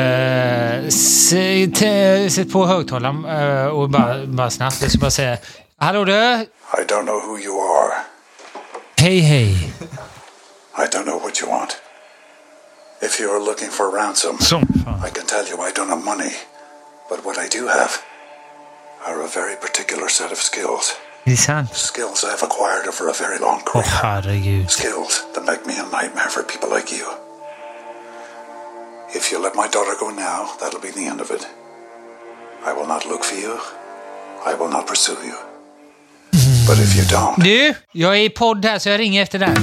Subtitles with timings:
[0.00, 4.82] Eh, se- Sätt på högtalaren eh, och bara, bara snabbt.
[4.82, 5.38] Jag ska bara säga.
[5.78, 6.12] Hallå du!
[6.12, 7.92] I don't know who you are.
[8.96, 9.72] Hej hej.
[10.78, 11.76] I don't know what you want.
[13.02, 15.02] If you're looking for ransom, Som fan.
[15.06, 16.32] I can tell you I don't have money.
[17.10, 17.90] But what I do have
[19.06, 20.96] are a very particular set of skills.
[21.24, 21.74] Är det sant?
[21.76, 23.86] Skills I've acquired over a very long Åh career.
[24.02, 24.70] herregud.
[24.70, 27.06] Skills that make me a nightmare for people like you.
[29.12, 31.46] If you let my daughter go now, that'll be the end of it.
[32.64, 33.58] I will not look for you.
[34.46, 35.34] I will not pursue you.
[36.68, 39.54] But if you don't, Du, jag är i podd här så jag ringer efter dig.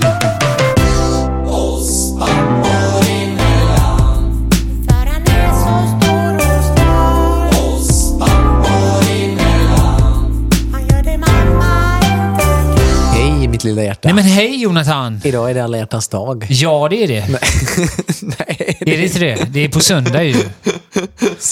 [13.58, 14.08] Mitt lilla hjärta.
[14.08, 15.22] Nej men hej Jonathan!
[15.24, 16.46] Idag är det alla hjärtans dag.
[16.50, 17.28] Ja, det är det.
[17.30, 17.40] Nej.
[18.80, 19.48] Är det inte det?
[19.50, 20.36] Det är på söndag ju.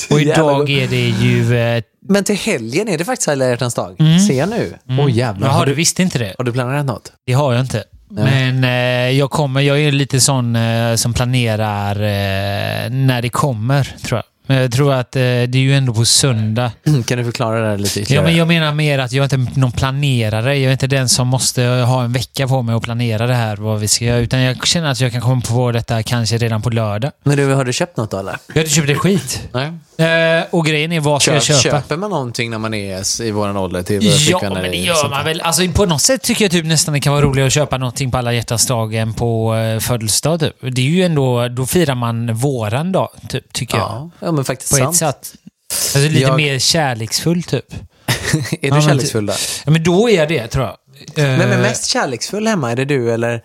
[0.09, 1.57] Och idag är det ju...
[1.57, 3.97] Eh, Men till helgen är det faktiskt alla hjärtans dag.
[4.27, 4.73] Ser jag nu?
[4.99, 5.47] Åh jävlar.
[5.47, 6.35] jaha, du, visste inte det?
[6.37, 7.11] har du planerat något?
[7.25, 7.83] Det har jag inte.
[8.09, 13.83] Men eh, jag kommer, jag är lite sån eh, som planerar eh, när det kommer,
[13.83, 14.23] tror jag.
[14.47, 16.71] Men jag tror att eh, det är ju ändå på söndag.
[17.05, 18.25] Kan du förklara det här lite Ja, ytterligare?
[18.25, 20.57] men jag menar mer att jag är inte någon planerare.
[20.57, 23.55] Jag är inte den som måste ha en vecka på mig att planera det här,
[23.57, 24.19] vad vi ska göra.
[24.19, 27.11] Utan jag känner att jag kan komma på detta kanske redan på lördag.
[27.23, 28.37] Men du, har du köpt något då eller?
[28.47, 29.47] Jag har inte köpt ett skit.
[29.53, 29.71] Nej.
[29.97, 31.81] Eh, och grejen är, vad ska jag Köp, köpa?
[31.81, 33.83] köper man någonting när man är i våran ålder?
[33.83, 33.99] Till
[34.29, 35.41] Ja, men det gör man väl.
[35.41, 38.11] Alltså, på något sätt tycker jag typ nästan det kan vara roligare att köpa någonting
[38.11, 40.39] på alla hjärtans dag än på eh, födelsedag.
[40.39, 40.53] Typ.
[40.61, 43.87] Det är ju ändå, då firar man våran dag, typ, tycker jag.
[43.87, 44.89] Ja, ja, men faktiskt På sant.
[44.95, 45.33] ett sätt.
[45.73, 47.65] Alltså lite Jag- mer kärleksfull, typ.
[48.61, 49.37] är men du kärleksfull där?
[49.65, 50.77] Ja, men då är jag det, tror jag.
[51.15, 52.71] Vem är Eh, mest kärleksfull hemma?
[52.71, 53.43] Är det du eller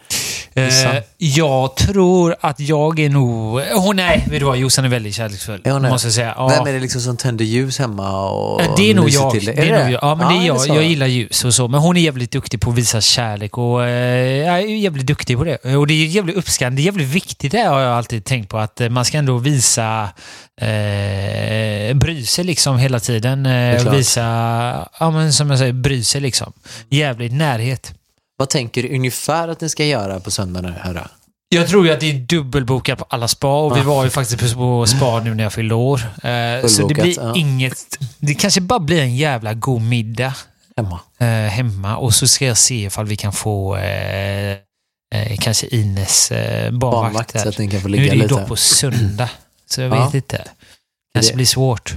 [0.54, 3.60] Eh, jag tror att jag är nog...
[3.74, 4.56] Åh nej, vet du vad?
[4.58, 5.60] Jossan är väldigt kärleksfull.
[5.64, 5.80] Det?
[5.80, 6.34] måste jag säga.
[6.36, 6.48] Ja.
[6.48, 9.30] Vem är det liksom som tänder ljus hemma och Ja, Det är nog jag.
[9.32, 9.62] till Det det?
[9.62, 10.02] är Är nog jag.
[10.02, 10.60] Ja, men det är jag.
[10.60, 10.74] så?
[10.74, 11.68] jag gillar ljus och så.
[11.68, 15.44] Men hon är jävligt duktig på att visa kärlek och eh, är jävligt duktig på
[15.44, 15.76] det.
[15.76, 16.76] Och det är jävligt uppskattande.
[16.76, 18.58] Det är jävligt viktigt det har jag alltid tänkt på.
[18.58, 20.08] Att eh, man ska ändå visa
[20.60, 23.46] eh, bry sig liksom hela tiden.
[23.46, 24.20] Eh, visa,
[25.00, 26.52] ja men som jag säger, bry sig liksom.
[26.88, 27.94] Jävligt närhet.
[28.40, 30.74] Vad tänker du ungefär att ni ska göra på söndag nu?
[30.80, 31.08] Hörra?
[31.48, 34.54] Jag tror ju att det är dubbelbokat på alla spa och vi var ju faktiskt
[34.54, 36.00] på spa nu när jag fyllde år.
[36.24, 37.36] Eh, så det blir ja.
[37.36, 37.98] inget...
[38.18, 40.34] Det kanske bara blir en jävla god middag
[40.76, 41.00] Hemma?
[41.18, 44.56] eh, hemma och så ska jag se ifall vi kan få eh,
[45.38, 48.22] kanske Ines eh, barnvakt Barnvakt så att ni kan få Nu är ligga det ju
[48.22, 48.34] lite.
[48.34, 49.30] dock på söndag,
[49.70, 50.04] så jag Ja.
[50.04, 50.44] vet inte.
[51.14, 51.94] Kanske Det- blir svårt.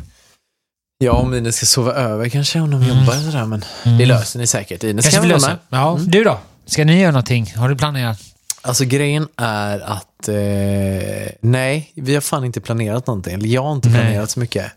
[1.04, 2.98] Ja, om Ines ska sova över kanske, om de Mm.
[3.00, 3.46] jobbar sådär.
[3.46, 3.64] Men
[4.00, 4.84] det löser ni säkert.
[4.84, 5.58] Ines Kanske kan vara med.
[5.70, 6.40] Ja, Du då?
[6.66, 7.54] Ska ni göra någonting?
[7.56, 8.20] Har du planerat?
[8.62, 13.34] Alltså grejen är att, eh, nej, vi har fan inte planerat någonting.
[13.34, 14.02] Eller jag har inte Nej.
[14.02, 14.72] planerat så mycket,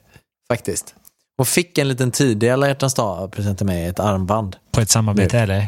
[0.50, 0.94] faktiskt.
[1.38, 4.56] Och fick en liten tidig alla hjärtans dag present till mig, ett armband.
[4.72, 5.66] På ett samarbete eller?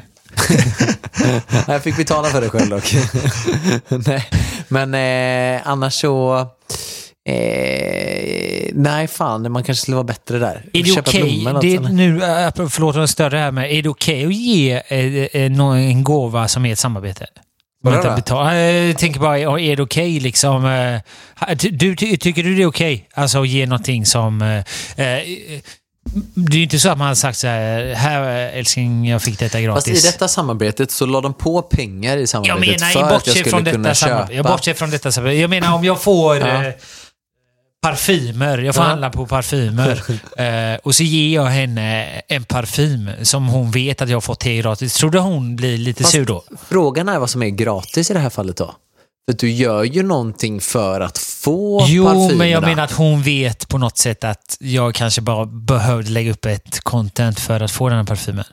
[1.20, 2.94] Nej, jag fick betala för det själv dock.
[4.06, 4.26] nej,
[4.68, 6.46] men eh, annars så...
[7.28, 10.64] Eh, nej, fan, man kanske skulle vara bättre där.
[10.72, 11.22] Är det Köpa okej?
[11.42, 11.88] blommor det eller?
[11.88, 15.42] nu, äh, förlåt om jag stör det här, men är det okej att ge eh,
[15.42, 17.26] eh, nå- en gåva som är ett samarbete?
[17.84, 18.34] Man inte.
[18.34, 18.56] Eh,
[18.86, 20.64] Jag tänker bara, är det okej liksom?
[20.66, 23.08] eh, Du, ty, tycker du det är okej?
[23.14, 24.42] Alltså att ge någonting som...
[24.42, 24.56] eh,
[25.06, 25.22] eh,
[26.34, 29.22] det är ju inte så att man har sagt så här, här eh, älskling, jag
[29.22, 30.04] fick detta Fast gratis.
[30.04, 33.36] i detta samarbetet så la de på pengar i jag samarbetet menar, för att jag
[33.36, 34.32] skulle från kunna detta köpa.
[34.32, 35.40] Jag bortser från detta samarbete.
[35.40, 36.72] Jag menar om jag får Ja.
[37.82, 38.88] Parfymer, jag får Ja.
[38.88, 40.02] handla på parfymer
[40.74, 44.40] eh, och så ger jag henne en parfym som hon vet att jag har fått
[44.40, 44.94] till gratis.
[44.94, 46.44] Tror du hon blir lite Fast sur då?
[46.68, 48.74] Frågan är vad som är gratis i det här fallet då.
[49.30, 52.34] För du gör ju någonting för att få Jo, parfymerna.
[52.38, 56.32] men jag menar att hon vet på något sätt att jag kanske bara behövde lägga
[56.32, 58.44] upp ett content för att få den här parfymen.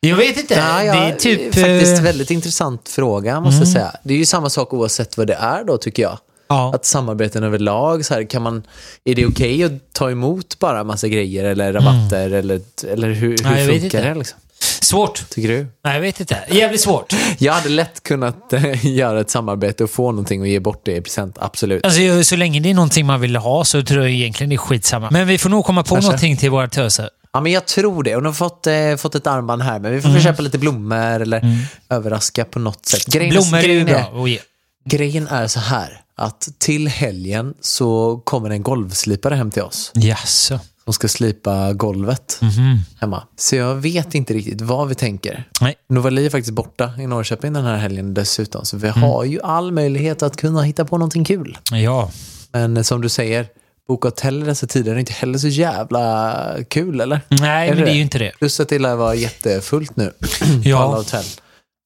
[0.00, 0.54] Jag vet inte.
[0.54, 1.44] Ja, ja, det är typ...
[1.44, 2.04] faktiskt eh, Mm.
[2.04, 3.92] väldigt intressant fråga måste jag säga.
[4.02, 6.18] Det är ju samma sak oavsett vad det är då tycker jag.
[6.50, 6.74] Ja.
[6.74, 8.62] Att samarbeten överlag, så här, kan man,
[9.04, 13.44] är det okej att ta emot bara massa grejer eller rabatter eller, eller hur, hur
[13.44, 14.38] Nej, funkar det liksom?
[14.80, 15.24] Svårt.
[15.30, 15.66] Tycker du?
[15.84, 16.38] Nej, jag vet inte.
[16.50, 17.14] Jävligt svårt.
[17.38, 20.96] Jag hade lätt kunnat eh, göra ett samarbete och få någonting och ge bort det
[20.96, 21.84] i present, absolut.
[21.84, 24.58] Alltså, så länge det är någonting man vill ha så tror jag egentligen det är
[24.58, 25.08] skitsamma.
[25.10, 26.06] Men vi får nog komma på Kanske.
[26.10, 27.10] någonting till våra töser.
[27.32, 28.14] Ja, men jag tror det.
[28.14, 30.20] Hon har fått, eh, fått ett armband här, men vi får Mm.
[30.22, 31.58] köpa lite blommor eller
[31.90, 33.06] överraska på något sätt.
[33.06, 34.38] Grejen, Blommor är ju bra att ge.
[34.84, 39.90] Grejen är så här, att till helgen så kommer en golvslipare hem till oss.
[39.94, 40.60] Jaså.
[40.84, 42.78] Som ska slipa golvet Mhm.
[43.00, 43.22] hemma.
[43.36, 45.48] Så jag vet inte riktigt vad vi tänker.
[45.60, 45.74] Nej.
[45.88, 48.64] Novali är faktiskt borta i Norrköping den här helgen dessutom.
[48.64, 49.02] Så vi Mm.
[49.02, 51.58] har ju all möjlighet att kunna hitta på någonting kul.
[51.72, 52.10] Ja.
[52.52, 53.46] Men som du säger,
[53.88, 56.34] boka hotell i dessa tider är inte heller så jävla
[56.68, 57.20] kul, eller?
[57.28, 57.92] Nej, Är men det är det?
[57.96, 58.32] ju inte det.
[58.38, 60.78] Plus att det lär vara jättefullt nu på Ja.
[60.78, 61.24] alla hotell.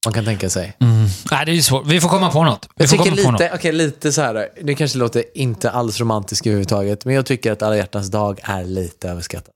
[0.07, 0.77] Man kan tänka sig.
[0.81, 1.07] Mm.
[1.31, 1.87] Nej, det är svårt.
[1.87, 2.69] Vi får komma på något.
[2.77, 3.41] Vi Jag får komma på något.
[3.41, 7.53] lite, okej, lite så här, det kanske låter inte alls romantiskt överhuvudtaget, men jag tycker
[7.53, 9.51] att alla hjärtans dag är lite överskattat.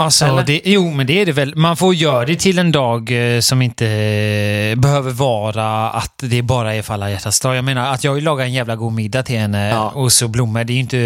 [0.00, 1.56] Alltså det, jo men det är det väl.
[1.56, 6.42] Man får göra det till en dag eh, som inte eh, behöver vara att det
[6.42, 7.56] bara är för alla hjärtans dag.
[7.56, 9.90] Jag menar att jag lagar en jävla god middag till henne Ja.
[9.90, 10.64] och så blommor.
[10.64, 10.96] Det är ju inte...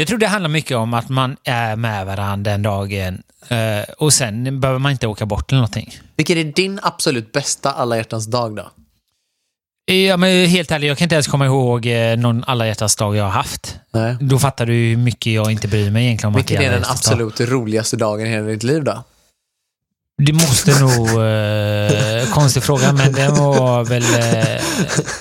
[0.00, 3.58] Jag tror det handlar mycket om att man är med varandra den dagen eh,
[3.98, 5.90] och sen behöver man inte åka bort eller någonting.
[6.16, 8.70] Vilken är din absolut bästa alla hjärtans dag då?
[9.90, 13.16] Ja, men helt ärligt, jag kan inte ens komma ihåg eh, någon alla hjärtans dag
[13.16, 13.76] jag har haft.
[13.92, 14.16] Nej.
[14.20, 16.70] Då fattar du hur mycket jag inte bryr mig egentligen om Vilken att det är
[16.70, 17.12] den hjärtans dag.
[17.12, 19.04] absolut roligaste dagen i hela ditt liv då?
[20.22, 21.08] Det måste nog...
[21.24, 24.02] Eh, konstig fråga, men det var väl...
[24.02, 24.62] Eh,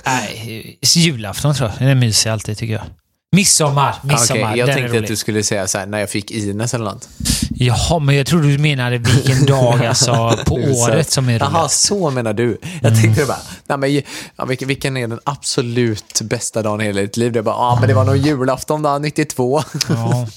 [0.06, 1.80] nej, julafton tror jag.
[1.80, 2.84] Den är mysig alltid tycker jag.
[3.32, 3.96] Midsommar.
[4.04, 4.44] Midsommar.
[4.44, 6.86] Okej, jag den tänkte att du skulle säga så här, när jag fick Ines eller
[6.86, 7.10] något.
[7.50, 11.52] Jaha, men jag tror du menade vilken dag alltså, på året som är rolig.
[11.54, 12.58] Jaha, så menar du.
[12.82, 13.02] Jag Mm.
[13.02, 13.38] tänkte bara,
[13.68, 14.02] nej, men,
[14.36, 17.32] ja, vilken, vilken är den absolut bästa dagen i hela ditt liv?
[17.32, 19.64] Det är bara, ja men det var nog julafton då, 92.
[19.90, 20.28] Ja.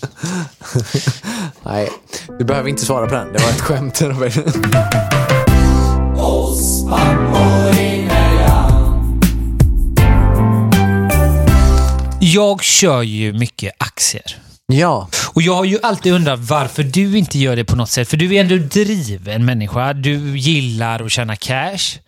[1.63, 1.89] nej,
[2.39, 3.33] du behöver inte svara på den.
[3.33, 4.03] Det var ett skämt.
[12.35, 14.37] Jag kör ju mycket aktier.
[14.73, 18.09] ja, Och jag har ju alltid undrat varför du inte gör det på något sätt.
[18.09, 19.93] För du är ändå driven människa.
[19.93, 21.99] Du gillar att tjäna cash.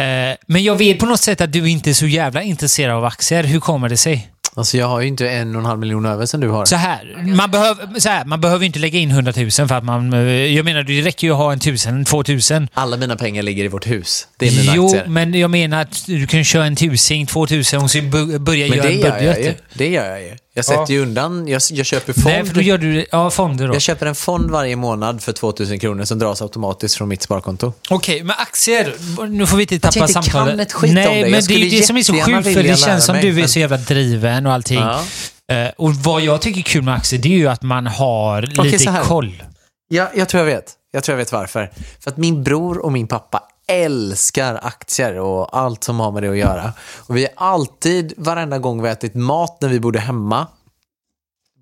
[0.00, 3.04] Eh, men jag vet på något sätt att du inte är så jävla intresserad av
[3.04, 3.44] aktier.
[3.44, 4.30] Hur kommer det sig?
[4.58, 6.64] Alltså jag har ju inte en och en halv miljon över som du har.
[6.64, 9.84] Så här, man, behöver, så här, man behöver inte lägga in 100 000 för att
[9.84, 10.12] man...
[10.12, 12.68] eh, Jag menar, det räcker ju att ha en tusen, två tusen.
[12.74, 14.28] Alla mina pengar ligger i vårt hus.
[14.36, 15.06] Det är mina Jo, aktier.
[15.06, 18.02] men jag menar att du kan köra en tusing, två tusen och så
[18.40, 19.36] börja Men göra det en gör budget.
[19.36, 19.54] jag ju.
[19.74, 20.36] Det gör jag ju.
[20.58, 22.24] Jag sätter ju undan, jag, jag köper fond.
[22.24, 23.74] Nej, för då gör du ja, fonder då.
[23.74, 27.72] Jag köper en fond varje månad för 2000 kronor som dras automatiskt från mitt sparkonto.
[27.90, 28.94] Okej, men aktier.
[29.28, 30.50] Nu får vi inte tappa inte samtalet.
[30.52, 31.18] kan ett skit om Nej, det.
[31.18, 33.28] Jag men det är det som är så sjukt för det känns som mig, du
[33.28, 34.80] är men- så jävla driven och allting.
[34.80, 35.04] Ja.
[35.52, 38.54] Eh, och vad jag tycker är kul med aktier, det är ju att man har
[38.58, 39.42] Okej, lite koll.
[39.88, 40.74] Ja, jag tror jag vet.
[40.92, 41.70] Jag tror jag vet varför.
[42.00, 46.28] För att min bror och min pappa älskar aktier och allt som har med det
[46.28, 46.72] att göra.
[47.06, 50.46] Och vi är alltid, varenda gång vi ätit mat när vi bodde hemma,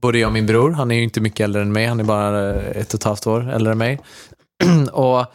[0.02, 2.04] både jag och min bror, han är ju inte mycket äldre än mig, han är
[2.04, 4.00] bara ett och ett halvt år äldre än mig.
[4.92, 5.26] och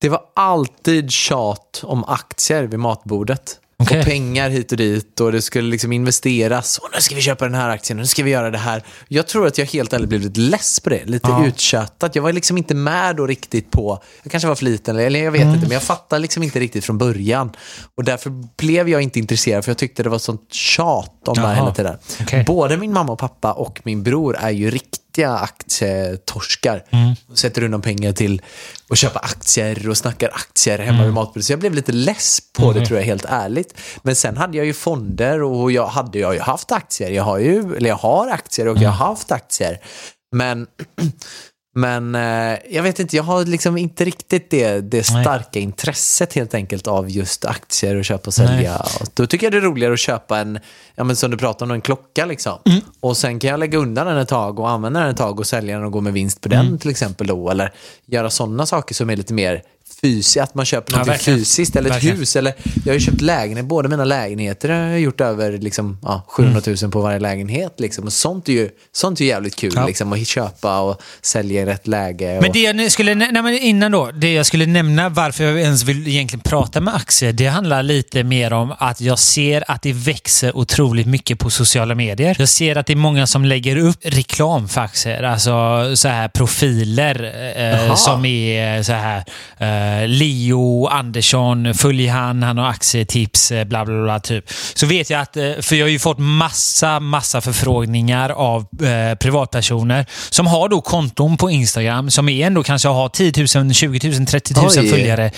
[0.00, 3.60] det var alltid tjat om aktier vid matbordet.
[3.82, 3.98] Okej.
[3.98, 6.78] Och pengar hit och dit och det skulle liksom investeras.
[6.78, 8.82] Och nu ska vi köpa den här aktien, nu ska vi göra det här.
[9.08, 11.46] Jag tror att jag helt ärligt blev lite less på det, lite Ja.
[11.46, 12.14] uttjötat.
[12.14, 15.30] Jag var liksom inte med då riktigt på, jag kanske var för liten, eller- jag
[15.32, 15.54] vet Mm.
[15.54, 17.50] inte, men jag fattade liksom inte riktigt från början.
[17.94, 21.54] Och därför blev jag inte intresserad, för jag tyckte det var sånt tjat om det
[21.54, 21.96] hela tiden.
[22.20, 22.44] Okej.
[22.44, 24.70] Både min mamma och pappa och min bror är ju
[25.08, 26.84] riktiga aktietorskar.
[26.90, 27.14] Mm.
[27.34, 28.42] Sätter undan pengar till
[28.90, 31.04] att köpa aktier och snackar aktier hemma Mm.
[31.04, 31.44] vid matbordet.
[31.44, 33.74] Så jag blev lite less på det tror jag helt ärligt.
[34.02, 37.10] Men sen hade jag ju fonder och jag hade jag ju haft aktier.
[37.10, 38.92] Jag har ju, eller jag har aktier och jag Mm.
[38.92, 39.78] har haft aktier.
[40.36, 40.66] Men
[41.80, 45.22] men eh, jag vet inte, jag har liksom inte riktigt det, det Nej.
[45.24, 48.76] starka intresset helt enkelt av just aktier och köpa och sälja.
[49.00, 50.58] Och Då tycker jag det är roligare att köpa en,
[50.94, 52.58] ja men som du pratar om, en klocka liksom.
[52.66, 52.80] Mm.
[53.00, 55.46] Och sen kan jag lägga undan den ett tag och använda den ett tag och
[55.46, 56.66] sälja den och gå med vinst på Mm.
[56.66, 57.50] den till exempel då.
[57.50, 57.72] Eller
[58.06, 59.62] göra sådana saker som är lite mer
[60.00, 61.38] fysiskt, att man köper Ja, något verkligen.
[61.38, 62.16] fysiskt eller ett Verkligen.
[62.16, 62.36] hus.
[62.36, 62.52] Eller,
[62.84, 66.60] jag har ju köpt lägenhet, båda mina lägenheter har jag gjort över liksom, ja, 700
[66.66, 66.76] Mm.
[66.82, 67.74] 000 på varje lägenhet.
[67.80, 68.04] Liksom.
[68.04, 69.86] Och sånt är ju, sånt är ju jävligt kul, Ja.
[69.86, 72.36] liksom, att köpa och sälja i rätt läge.
[72.36, 72.42] Och...
[72.42, 75.82] Men det jag skulle, nej, men innan då, det jag skulle nämna varför jag ens
[75.84, 79.92] vill egentligen prata med aktier, det handlar lite mer om att jag ser att det
[79.92, 82.36] växer otroligt mycket på sociala medier.
[82.38, 85.56] Jag ser att det är många som lägger upp reklam för aktier, alltså
[85.96, 87.24] så här profiler
[87.88, 89.24] eh, som är så här
[89.58, 94.44] eh, Leo Andersson, följ han, han har aktietips, eh, bla bla bla typ.
[94.74, 99.14] Så vet jag att, eh, för jag har ju fått massa, massa förfrågningar av eh,
[99.14, 104.18] privatpersoner som har då konton på Instagram som är ändå kanske har 10 000, 20
[104.18, 104.90] 000, 30 000 Oj.
[104.90, 105.30] följare.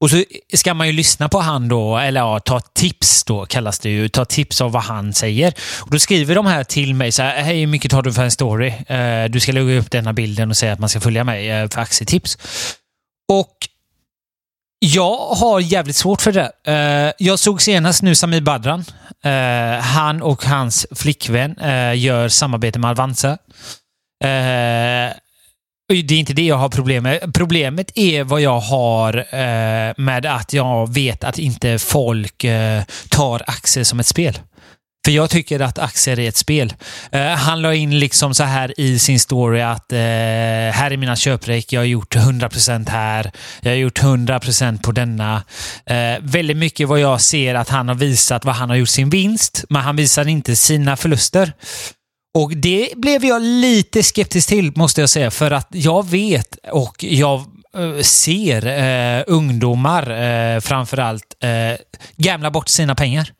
[0.00, 0.24] Och så
[0.54, 4.08] ska man ju lyssna på han då, eller ja, ta tips då kallas det ju.
[4.08, 5.54] Ta tips av vad han säger.
[5.80, 8.22] Och Då skriver de här till mig så här, hej hur mycket tar du för
[8.22, 8.68] en story?
[8.86, 11.68] Eh, du ska lägga upp denna bilden och säga att man ska följa mig eh,
[11.68, 12.38] för aktietips.
[13.32, 13.67] Och
[14.78, 16.50] jag har jävligt svårt för det.
[16.66, 18.84] Eh, jag såg senast nu Samir Badran.
[19.24, 23.38] Eh, han och hans flickvän eh, gör samarbete med Avanza.
[25.88, 27.34] Det är inte det jag har problem med.
[27.34, 33.42] Problemet är vad jag har eh, med att jag vet att inte folk eh, tar
[33.46, 34.38] aktier som ett spel.
[35.08, 36.74] För jag tycker att aktier är ett spel.
[37.12, 41.16] Eh, han la in liksom så här i sin story att eh, här är mina
[41.16, 45.42] köprek, jag har gjort 100% här, jag har gjort 100% på denna.
[45.86, 49.10] Eh, väldigt mycket vad jag ser att han har visat vad han har gjort sin
[49.10, 51.52] vinst, men han visar inte sina förluster.
[52.38, 57.04] Och det blev jag lite skeptisk till, måste jag säga, för att jag vet och
[57.04, 57.38] jag
[57.76, 61.78] eh, ser eh, ungdomar eh, framförallt eh,
[62.16, 63.32] gamla bort sina pengar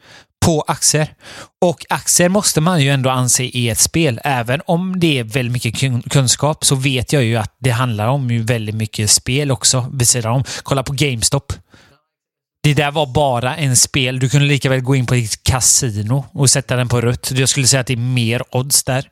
[0.48, 1.14] på aktier.
[1.60, 4.20] Och aktier måste man ju ändå anse är ett spel.
[4.24, 8.08] Även om det är väldigt mycket kun- kunskap så vet jag ju att det handlar
[8.08, 10.44] om ju väldigt mycket spel också vid sidan om.
[10.62, 11.52] Kolla på GameStop.
[12.62, 14.18] Det där var bara en spel.
[14.18, 17.30] Du kunde lika väl gå in på ett kasino och sätta den på rött.
[17.30, 19.10] Jag skulle säga att det är mer odds där.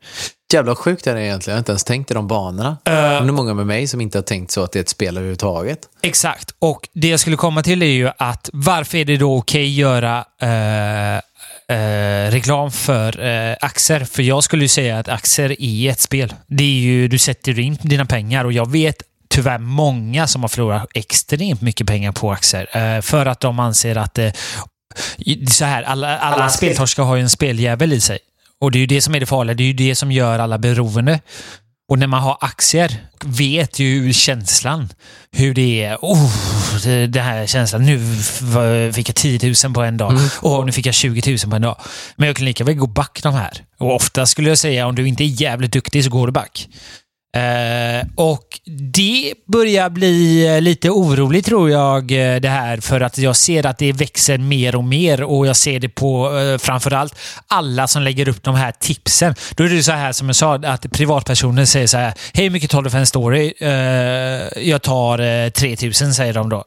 [0.52, 1.54] Jävla sjukt är det egentligen.
[1.54, 2.68] Jag har inte ens tänkt i de banorna.
[2.68, 4.88] Uh, det är många med mig som inte har tänkt så att det är ett
[4.88, 5.78] spel överhuvudtaget.
[6.02, 6.54] Exakt.
[6.58, 9.70] Och det jag skulle komma till är ju att varför är det då okej att
[9.70, 11.20] göra eh,
[11.72, 14.04] eh, reklam för eh, aktier?
[14.04, 16.34] För jag skulle ju säga att aktier är ett spel.
[16.46, 20.48] Det är ju, du sätter in dina pengar och jag vet tyvärr många som har
[20.48, 22.76] förlorat extremt mycket pengar på aktier.
[22.76, 24.30] Eh, för att de anser att eh,
[25.50, 28.18] så här, alla, alla speltorskar har ju en speljävel i sig.
[28.60, 29.54] Och det är ju det som är det farliga.
[29.54, 31.20] Det är ju det som gör alla beroende.
[31.88, 34.88] Och när man har aktier vet ju känslan
[35.32, 35.96] hur det är.
[36.02, 36.30] Oh,
[37.08, 37.82] det här känslan.
[37.84, 40.12] Nu fick jag 10 000 på en dag.
[40.40, 41.80] Och nu fick jag 20 000 på en dag.
[42.16, 43.64] Men jag kan lika väl gå back de här.
[43.78, 46.68] Och ofta skulle jag säga om du inte är jävligt duktig så går du back.
[47.36, 48.60] Eh, och
[48.92, 53.66] det börjar bli eh, lite oroligt tror jag eh, det här för att jag ser
[53.66, 58.02] att det växer mer och mer och jag ser det på eh, framförallt alla som
[58.02, 59.34] lägger upp de här tipsen.
[59.54, 62.14] Då är det så här som jag sa att privatpersoner säger så här.
[62.34, 63.52] Hej hur mycket tar du för en story?
[63.60, 63.70] Eh,
[64.68, 66.64] jag tar eh, 3000 säger de då.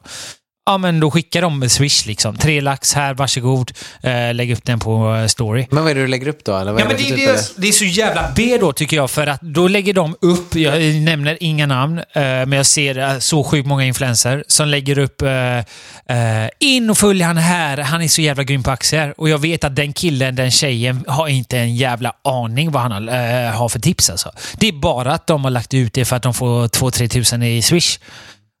[0.66, 2.36] Ja, men då skickar de Swish liksom.
[2.36, 3.70] Tre lax här, varsågod.
[4.02, 5.66] Eh, lägg upp den på eh, story.
[5.70, 6.56] Men vad är det du lägger upp då?
[6.56, 8.96] Eller vad Ja, är men det, typ är, det är så jävla B då tycker
[8.96, 12.98] jag för att då lägger de upp, jag nämner inga namn, eh, men jag ser
[12.98, 17.78] eh, så sjukt många influenser som lägger upp eh, eh, in och följ han här,
[17.78, 19.14] han är så jävla grym på aktier.
[19.16, 22.92] Och jag vet att den killen, den tjejen har inte en jävla aning vad han
[22.92, 24.32] har, har för tips alltså.
[24.58, 27.42] Det är bara att de har lagt ut det för att de får 2-3 tusen
[27.42, 27.98] i Swish.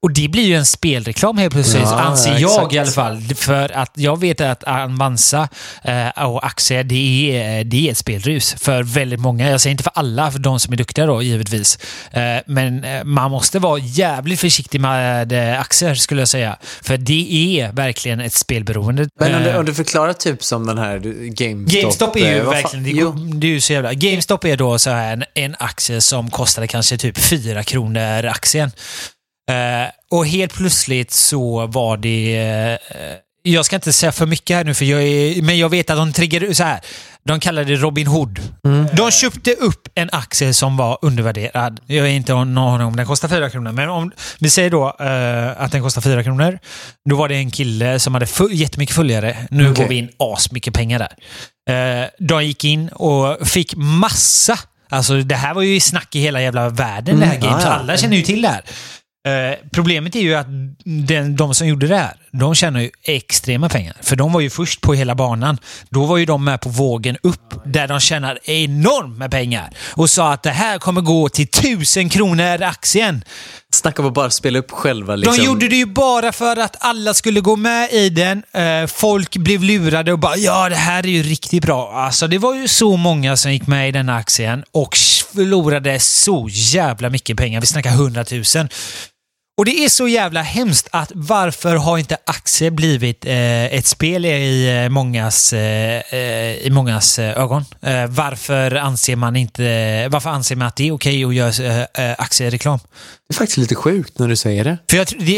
[0.02, 2.74] Och det blir ju en spelreklam helt plötsligt, Ja, anser ja, jag exakt.
[2.74, 3.22] i alla fall.
[3.34, 5.48] För att jag vet att Avanza
[5.84, 9.50] eh, och aktier, det är, det är ett spelrus för väldigt många.
[9.50, 11.78] Jag säger inte för alla, för de som är duktiga då, givetvis.
[12.10, 16.56] Eh, men eh, man måste vara jävligt försiktig med eh, aktier, skulle jag säga.
[16.82, 19.08] För det är verkligen ett spelberoende.
[19.20, 21.82] Men om du, Eh, om du förklarar typ som den här GameStop.
[21.82, 23.94] GameStop är ju eh, verkligen, det, Jo, det är ju så jävla...
[23.94, 28.70] GameStop är då så här en, en aktie som kostade kanske typ 4 kronor aktien.
[29.50, 32.38] Eh, och helt plötsligt så var det...
[32.90, 32.96] eh,
[33.42, 35.96] jag ska inte säga för mycket här nu, för jag är, men jag vet att
[35.96, 36.80] de triggade så här.
[37.24, 38.40] De kallade det Robin Hood.
[38.92, 41.80] De köpte upp en aktie som var undervärderad.
[41.86, 44.96] Jag har inte någon aning om den kostar 4 kronor, men om vi säger då
[45.00, 46.58] eh, att den kostar 4 kronor.
[47.10, 49.36] Då var det en kille som hade jättemycket följare.
[49.50, 49.82] Nu Okej.
[49.84, 52.02] går vi in asmycket pengar där.
[52.02, 54.58] Eh, de gick in och fick massa
[54.92, 57.62] Alltså det här var ju snack i hela jävla världen det här Mm, gamet.
[57.64, 57.74] ja, ja.
[57.76, 58.62] Alla känner ju till det här.
[59.26, 60.46] Eh, problemet är ju att
[60.84, 63.96] den, de som gjorde det här, de tjänar ju extrema pengar.
[64.02, 65.58] För de var ju först på hela banan.
[65.88, 69.70] Då var ju de med på vågen upp, där de tjänar enormt med pengar.
[69.94, 73.24] Och sa att det här kommer gå till tusen kronor aktien.
[73.72, 75.36] Snacka om att bara spela upp själva liksom.
[75.36, 78.42] De gjorde det ju bara för att alla skulle gå med i den.
[78.52, 81.92] Eh, folk blev lurade och bara ja, det här är ju riktigt bra.
[81.92, 84.96] Alltså, det var ju så många som gick med i den aktien och
[85.34, 87.60] förlorade så jävla mycket pengar.
[87.60, 88.68] Vi snackar hundratusen.
[89.58, 94.24] Och det är så jävla hemskt att varför har inte aktier blivit eh, ett spel
[94.26, 97.64] i eh, mångas, eh, eh, i mångas eh, ögon?
[97.82, 102.14] Eh, varför anser man inte, varför anser man att det är okej att göra eh,
[102.18, 102.78] aktiereklam?
[103.28, 104.78] Det är faktiskt lite sjukt när du säger det.
[104.90, 105.32] För jag, det,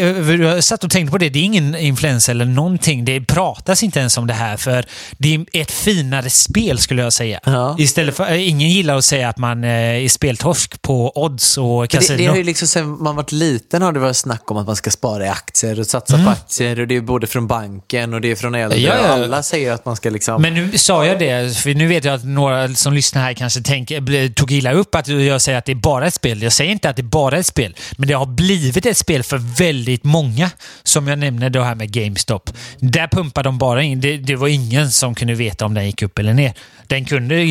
[0.45, 3.04] jag satt och tänkte på det, det är ingen influens eller någonting.
[3.04, 4.85] Det pratas inte ens om det här för
[5.19, 7.40] det är ett finare spel skulle jag säga.
[7.45, 7.76] Ja.
[7.78, 12.19] Istället för, ingen gillar att säga att man är speltorsk på odds och Det, kasino.
[12.19, 14.76] det har ju liksom sen man varit liten har det varit snack om att man
[14.76, 16.81] ska spara i aktier och satsa på aktier.
[16.81, 18.78] Och det är både från banken och det är från äldre.
[18.78, 18.90] Mm.
[18.90, 19.12] Ja, ja.
[19.12, 20.42] Alla säger att man ska liksom...
[20.42, 23.61] Men nu sa jag det, för nu vet jag att några som lyssnar här kanske
[23.61, 26.42] tänker, tog illa upp att jag säger att det är bara ett spel.
[26.42, 29.23] Jag säger inte att det är bara ett spel, men det har blivit ett spel
[29.23, 30.50] för väldigt många.
[30.83, 32.50] Som jag nämnde det här med GameStop.
[32.78, 34.00] Där pumpar de bara in.
[34.00, 36.52] Det, det var ingen som kunde veta om den gick upp eller ner.
[36.87, 37.45] Den kunde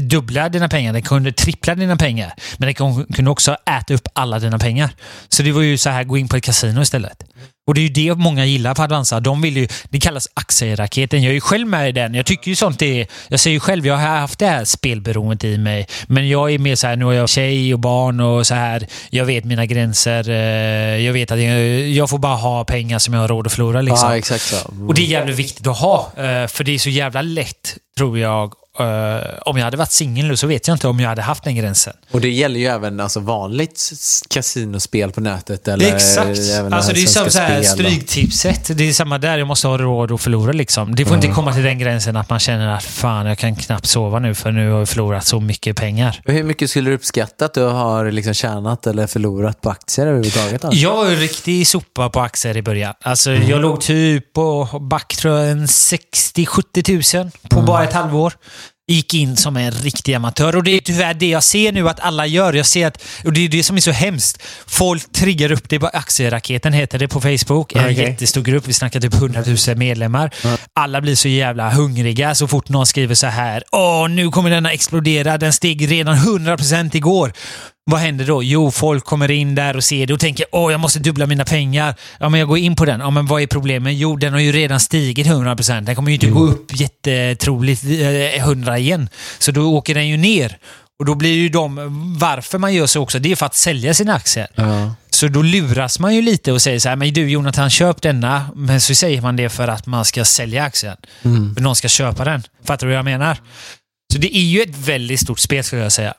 [0.00, 2.34] dubbla dina pengar, den kunde trippla dina pengar.
[2.56, 4.90] Men den kun- kunde också äta upp alla dina pengar.
[5.28, 7.22] Så det var ju så här, gå in på ett kasino istället.
[7.66, 9.20] Och det är ju det många gillar på Advanza.
[9.20, 11.22] De vill ju, det kallas aktieraketen.
[11.22, 12.14] Jag är ju själv med i den.
[12.14, 13.06] Jag tycker ju sånt är...
[13.28, 15.86] Jag säger ju själv, jag har haft det här spelberoendet i mig.
[16.06, 18.86] Men jag är mer så här, nu har jag tjej och barn och så här.
[19.10, 20.30] Jag vet mina gränser.
[20.30, 20.36] eh,
[21.04, 23.80] Jag vet att jag, jag får bara ha pengar som jag har råd att förlora.
[23.80, 24.08] Liksom.
[24.10, 24.56] Ja, exakt så.
[24.88, 26.12] Och det är jävligt viktigt att ha.
[26.16, 28.52] eh, För det är så jävla lätt, tror jag.
[28.80, 31.44] Eh, Om jag hade varit singel nu så vet jag inte om jag hade haft
[31.44, 31.92] den gränsen.
[32.10, 33.92] Och det gäller ju även alltså, vanligt
[34.30, 35.68] kasinospel på nätet.
[35.68, 36.28] Eller Exakt.
[36.72, 38.78] Alltså det är som så här stryktipset.
[38.78, 39.38] Det är samma där.
[39.38, 40.94] Jag måste ha råd att förlora liksom.
[40.94, 43.86] Det får inte komma till den gränsen att man känner att fan, jag kan knappt
[43.86, 46.20] sova nu för nu har jag förlorat så mycket pengar.
[46.24, 50.62] Hur mycket skulle du uppskatta att du har liksom tjänat eller förlorat på aktier överhuvudtaget?
[50.62, 50.68] Då?
[50.72, 52.94] Jag var ju riktig sopa på aktier i början.
[53.02, 58.32] Alltså jag låg typ på back tror jag en 60-70 tusen på bara ett halvår.
[58.90, 62.00] Gick in som en riktig amatör och det är tyvärr det jag ser nu att
[62.00, 62.52] alla gör.
[62.52, 64.42] Jag ser att, och det är det som är så hemskt.
[64.66, 65.82] Folk triggar upp det.
[65.82, 67.72] Aktieraketen heter det på Facebook.
[67.74, 68.68] En jättestor grupp.
[68.68, 70.34] Vi snackar typ 100 000 medlemmar.
[70.72, 73.62] Alla blir så jävla hungriga så fort någon skriver så här.
[73.72, 75.38] Åh, nu kommer denna explodera.
[75.38, 77.32] Den steg redan 100% igår.
[77.90, 78.42] Vad händer då?
[78.42, 81.44] Jo, folk kommer in där och ser det och tänker åh, jag måste dubbla mina
[81.44, 81.94] pengar.
[82.20, 83.00] Ja, men jag går in på den.
[83.00, 83.94] Ja, men vad är problemet?
[83.94, 85.80] Jo, den har ju redan stigit 100%.
[85.80, 89.08] Den kommer ju inte gå upp jättetroligt eh, 100 igen.
[89.38, 90.58] Så då åker den ju ner.
[90.98, 93.94] Och då blir ju de, varför man gör så också, det är för att sälja
[93.94, 94.46] sina aktier.
[94.54, 94.94] Ja.
[95.10, 98.50] Så då luras man ju lite och säger så här, men du Jonathan, köp denna.
[98.54, 100.96] Men så säger man det för att man ska sälja aktien.
[101.54, 102.42] För någon ska köpa den.
[102.64, 103.36] Fattar du vad jag menar?
[104.12, 106.14] Så det är ju ett väldigt stort spel skulle jag säga.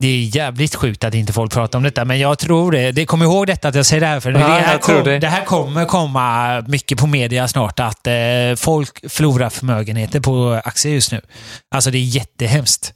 [0.00, 2.92] Det är jävligt sjukt att inte folk pratar om detta, men jag tror det.
[2.92, 4.96] det kom ihåg detta att jag säger det här, för det, Ja, här jag tror
[4.96, 5.18] kom, det.
[5.18, 8.12] det här kommer komma mycket på media snart, att eh,
[8.56, 11.20] folk förlorar förmögenheter på aktier just nu.
[11.74, 12.94] Alltså det är jättehemskt.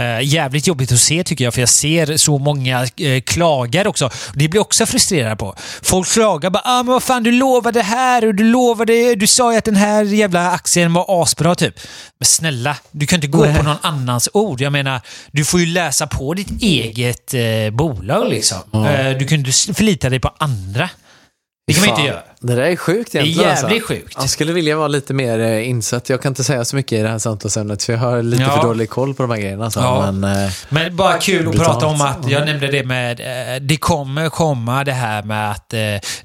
[0.00, 4.10] Uh, jävligt jobbigt att se tycker jag, för jag ser så många uh, klagar också.
[4.34, 5.54] Det blir också frustrerad på.
[5.82, 9.14] Folk klagar bara ah, men vad fan, du lovade det här och du lovade...
[9.14, 11.74] Du sa ju att den här jävla aktien var asbra typ.
[12.20, 13.56] Men snälla, du kan inte gå Nej.
[13.56, 14.60] på någon annans ord.
[14.60, 15.00] Jag menar,
[15.32, 18.58] du får ju läsa på ditt eget eh, bolag liksom.
[18.72, 20.90] Eh, du kan inte förlita dig på andra.
[21.66, 22.31] Det kan man ju inte Fan, göra.
[22.44, 23.50] Det där är sjukt är egentligen.
[23.50, 23.88] jävligt alltså.
[23.94, 24.14] sjukt.
[24.20, 26.08] Jag skulle vilja vara lite mer eh, insatt.
[26.08, 28.50] Jag kan inte säga så mycket i det här samtalsämnet för jag har lite Ja.
[28.60, 29.70] för dålig koll på de här grejerna.
[29.70, 29.80] Så.
[29.80, 30.12] Ja.
[30.12, 33.76] Men, eh, Men bara kul att prata om att, jag nämnde det med, eh, det
[33.76, 35.68] kommer komma det här med att,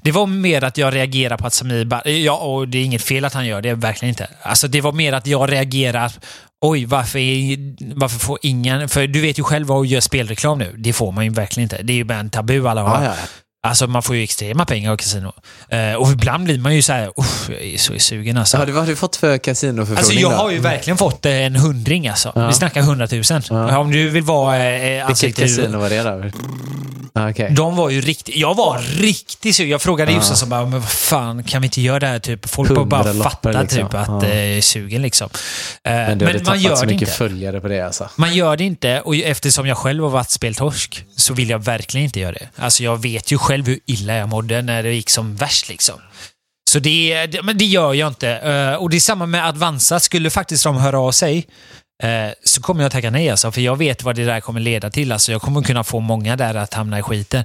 [0.02, 3.02] det var mer att jag reagerar på att Samir, bara- ja och det är inget
[3.02, 4.26] fel att han gör det, verkligen inte.
[4.42, 6.12] Alltså det var mer att jag reagerar,
[6.60, 7.58] oj varför, är,
[7.98, 11.12] varför får ingen, för du vet ju själv vad att göra spelreklam nu, det får
[11.12, 11.82] man ju verkligen inte.
[11.82, 13.04] Det är ju bara en tabu alla har.
[13.04, 13.12] ja, ja.
[13.68, 15.32] Alltså man får ju extrema pengar av kasino.
[15.68, 18.56] Eh, och ibland blir man ju så här, uff, jag är så sugen alltså.
[18.56, 20.36] Ja, vad har du fått för kasinoförfrågning Alltså jag då?
[20.36, 22.32] har ju verkligen fått eh, en hundring alltså.
[22.34, 22.46] Ja.
[22.46, 23.42] Vi snackar hundratusen.
[23.50, 23.78] Ja.
[23.78, 25.42] Om du vill vara eh, Vilket ansikte...
[25.42, 26.30] kasino var det då?
[27.14, 27.50] Okej.
[27.50, 28.36] De var ju riktigt...
[28.36, 29.70] Jag var riktigt sugen.
[29.70, 30.12] Jag frågade.
[30.12, 32.18] Jossan så bara, men vad fan, kan vi inte göra det här?
[32.18, 33.78] Typ, folk bara, bara fattar liksom.
[33.88, 35.28] typ att eh, jag är sugen liksom.
[35.84, 37.12] Eh, Men Men, du hade man gör så det mycket inte.
[37.18, 38.08] följare på det alltså.
[38.16, 42.04] Man gör det inte och eftersom jag själv har varit speltorsk så vill jag verkligen
[42.04, 42.48] inte göra det.
[42.56, 46.00] Alltså jag vet ju själv hur illa jag mådde när det gick som värst liksom.
[46.70, 48.30] Så det, det, men det gör jag inte.
[48.30, 50.00] Eh, och det är samma med Advanza.
[50.00, 51.46] Skulle faktiskt de höra av sig
[52.02, 54.90] eh, så kommer jag tacka nej alltså, för jag vet vad det där kommer leda
[54.90, 55.12] till.
[55.12, 57.44] Alltså, jag kommer kunna få många där att hamna i skiten.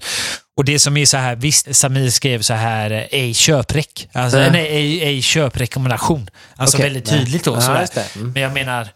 [0.58, 4.10] Och det som är så här, visst, Samir skrev så här, eh, ej köprek.
[4.14, 4.52] Alltså, Ja.
[4.52, 6.30] nej, ej, ej köprekommendation.
[6.56, 7.56] Alltså Okej, väldigt tydligt då.
[7.56, 8.32] Mm.
[8.34, 8.88] Men jag menar,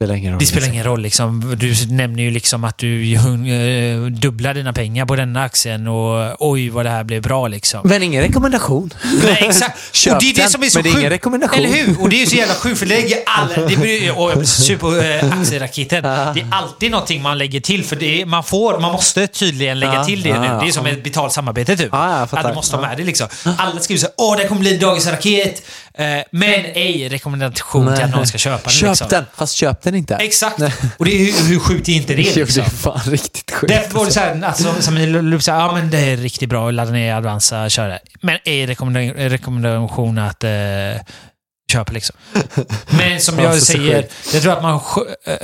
[0.00, 0.38] Spelar ingen roll.
[0.38, 0.74] det spelar liksom.
[0.74, 1.00] ingen roll.
[1.00, 1.56] Liksom.
[1.58, 6.68] Du nämner ju liksom att du uh, dubblar dina pengar på denna aktien och oj
[6.68, 7.80] vad det här blev bra liksom.
[7.84, 8.94] Men ingen rekommendation.
[9.24, 9.94] Nej, exakt.
[9.94, 11.12] Köp och det är det som är så men är ingen sjukt.
[11.12, 11.58] rekommendation.
[11.58, 12.00] Eller hur?
[12.00, 13.66] Och det är så jävla sjukt för det lägger alla...
[13.68, 14.32] Det blir, och
[14.68, 16.02] jag på äh, aktieraketen.
[16.02, 19.80] Det är alltid någonting man lägger till för det är, man får, man måste tydligen
[19.80, 20.48] lägga till det nu.
[20.62, 21.94] Det är som ett betalt samarbete typ.
[21.94, 23.28] Att du måste ha med det liksom.
[23.58, 25.62] Alla skriver så här, åh det kommer bli dagens raket.
[25.94, 28.70] Eh, men ej rekommendation till att någon ska köpa den.
[28.72, 29.06] Köp liksom.
[29.10, 30.14] den, fast köp den inte.
[30.14, 30.58] Exakt.
[30.98, 32.22] Och det är, hur, hur sjukt är inte det?
[32.22, 32.62] Jo, det Liksom?
[32.64, 33.72] är fan riktigt sjukt.
[33.72, 36.74] Därför var det såhär, alltså, som Lup sa, ja men det är riktigt bra att
[36.74, 37.98] ladda ner Advanza köra det.
[38.20, 40.50] Men rekommenda- rekommendation att eh,
[41.70, 42.16] köpa liksom.
[42.98, 45.34] Men som Ja, jag säger, jag tror att man sk- äh,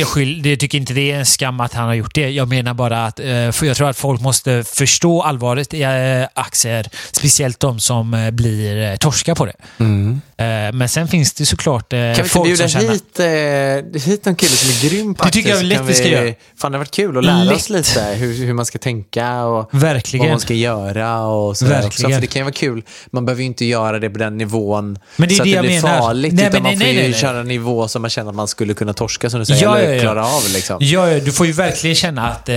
[0.00, 2.30] är skyld, jag tycker inte det är en skam att han har gjort det.
[2.30, 3.28] Jag menar bara att, eh,
[3.62, 8.90] jag tror att folk måste förstå allvaret i eh, aktier, speciellt de som eh, blir
[8.90, 9.54] eh, torska på det.
[9.78, 10.20] Mm.
[10.38, 12.92] Eh, men sen finns det såklart Kan vi inte folk bjuda som känner...
[12.92, 15.94] hit, eh, hit någon kille som är grym på Det tycker jag lätt kan vi
[15.94, 16.34] ska göra.
[16.58, 17.56] Fan, det har varit kul att lära Lätt.
[17.56, 20.28] oss lite hur, hur man ska tänka och vad Verkligen.
[20.30, 21.86] man ska göra och sådär också.
[21.86, 22.12] Verkligen.
[22.12, 22.82] För det kan ju vara kul.
[23.10, 25.50] Man behöver ju inte göra det på den nivån Men det är så att det
[25.50, 25.98] det jag blir menar.
[26.00, 26.32] farligt.
[26.32, 27.20] Nej, utan men man nej, får nej, ju nej, nej.
[27.20, 29.62] köra en nivå som man känner att man skulle kunna torska som du säger.
[29.62, 30.00] Ja, eller ja, ja.
[30.00, 30.76] klara av liksom.
[30.80, 32.54] Ja, ja, du får ju verkligen känna att eh,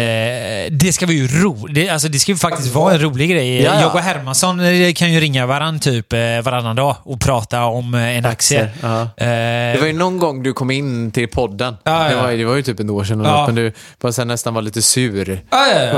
[0.72, 1.68] det ska vara ju ro.
[1.68, 3.62] Det, alltså, det ska ju faktiskt vara en rolig grej.
[3.62, 3.82] Ja, ja.
[3.82, 6.13] Jag och Hermansson eh, kan ju ringa varann typ
[6.44, 8.63] varannan dag och prata om eh, en aktie.
[8.63, 9.01] Aktier, ja.
[9.01, 11.75] Eh, Det var ju någon gång du kom in till podden.
[11.84, 12.10] Ja, ja.
[12.10, 13.17] Det, var, det var ju typ ett år sedan.
[13.17, 15.41] något, Men du bara så här nästan var lite sur.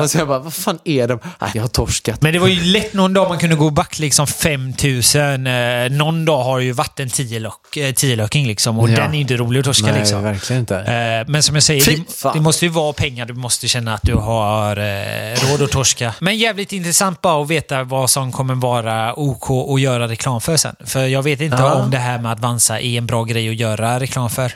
[0.02, 1.20] Och så jag bara, vad fan är de?
[1.42, 2.22] Nej, jag har torskat.
[2.22, 5.48] Men det var ju lätt någon dag man kunde gå back liksom 5000.
[5.48, 5.54] Eh,
[5.92, 8.80] någon dag har det ju varit en 10-lock, eh, 10-locking liksom.
[8.80, 8.96] Och Ja.
[8.96, 10.24] den är inte rolig att torska Nej, liksom.
[10.24, 10.78] verkligen inte.
[10.78, 14.02] Eh, Men som jag säger, det, det måste ju vara pengar du måste känna att
[14.04, 14.76] du har
[15.52, 16.14] råd att torska.
[16.20, 20.58] Men jävligt intressant bara att veta vad som kommer vara OK att göra reklam för
[20.58, 20.76] sen.
[20.86, 21.74] För jag vet inte Ja.
[21.74, 24.52] om det här med Advanza är en bra grej att göra reklam för.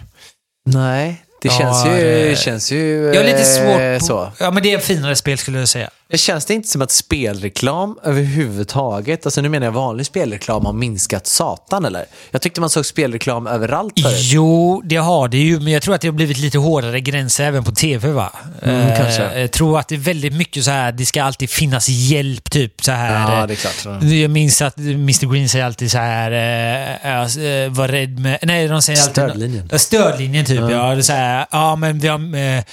[0.69, 4.05] Nej, det Ja, känns ju, det- det känns ju Jag är lite eh, svårt på,
[4.05, 4.31] så.
[4.43, 5.89] Ja, men det är ett finare spel skulle jag säga.
[6.07, 10.73] Det känns det inte som att spelreklam överhuvudtaget, alltså nu menar jag vanlig spelreklam, har
[10.73, 12.05] minskat satan eller?
[12.31, 14.15] Jag tyckte man såg spelreklam överallt förut.
[14.19, 17.43] Jo, det har det ju, men jag tror att det har blivit lite hårdare gränser
[17.43, 18.31] även på tv va?
[18.61, 19.39] Mm, Eh, kanske.
[19.39, 22.83] Jag tror att det är väldigt mycket så här, det ska alltid finnas hjälp typ
[22.83, 23.31] så här.
[23.35, 24.03] Ja, eh, det är klart.
[24.03, 28.39] Jag minns att Mr Green säger alltid så här, eh, äh, var rädd med...
[28.41, 29.11] Nej, de säger alltid...
[29.13, 29.69] Stödlinjen.
[29.71, 30.67] Ja, Stödlinjen typ, ja.
[30.67, 32.63] Det är så här, ja, men vi har eh,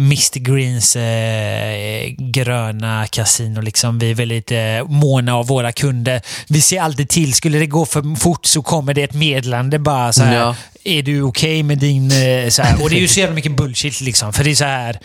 [0.00, 3.60] Mr Greens eh, gröna kasino.
[3.60, 3.98] Liksom.
[3.98, 6.22] Vi är väldigt eh, måna av våra kunder.
[6.48, 10.12] Vi ser alltid till, skulle det gå för fort så kommer det ett medlande bara
[10.12, 10.36] så här.
[10.36, 10.56] Ja.
[10.84, 12.10] Är du okej med din...
[12.10, 12.82] Eh, så här.
[12.82, 14.32] Och det är ju så jävla mycket bullshit liksom.
[14.32, 14.98] För det är så här,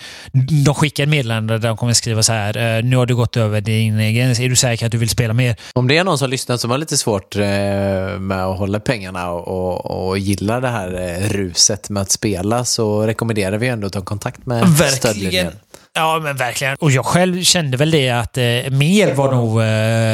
[0.65, 2.77] de skickar ett meddelande där de kommer skriva så här.
[2.77, 4.39] Eh, nu har du gått över din gräns.
[4.39, 5.55] Är du säker att du vill spela mer?
[5.73, 7.41] Om det är någon som lyssnar som har lite svårt eh,
[8.19, 13.07] med att hålla pengarna och, och, gillar det här eh, ruset med att spela så
[13.07, 14.91] rekommenderar vi ändå att ta kontakt med Verkligen.
[14.91, 15.53] stödlinjen.
[15.93, 16.77] Ja, men verkligen.
[16.79, 19.65] Och jag själv kände väl det att eh, mer var nog eh,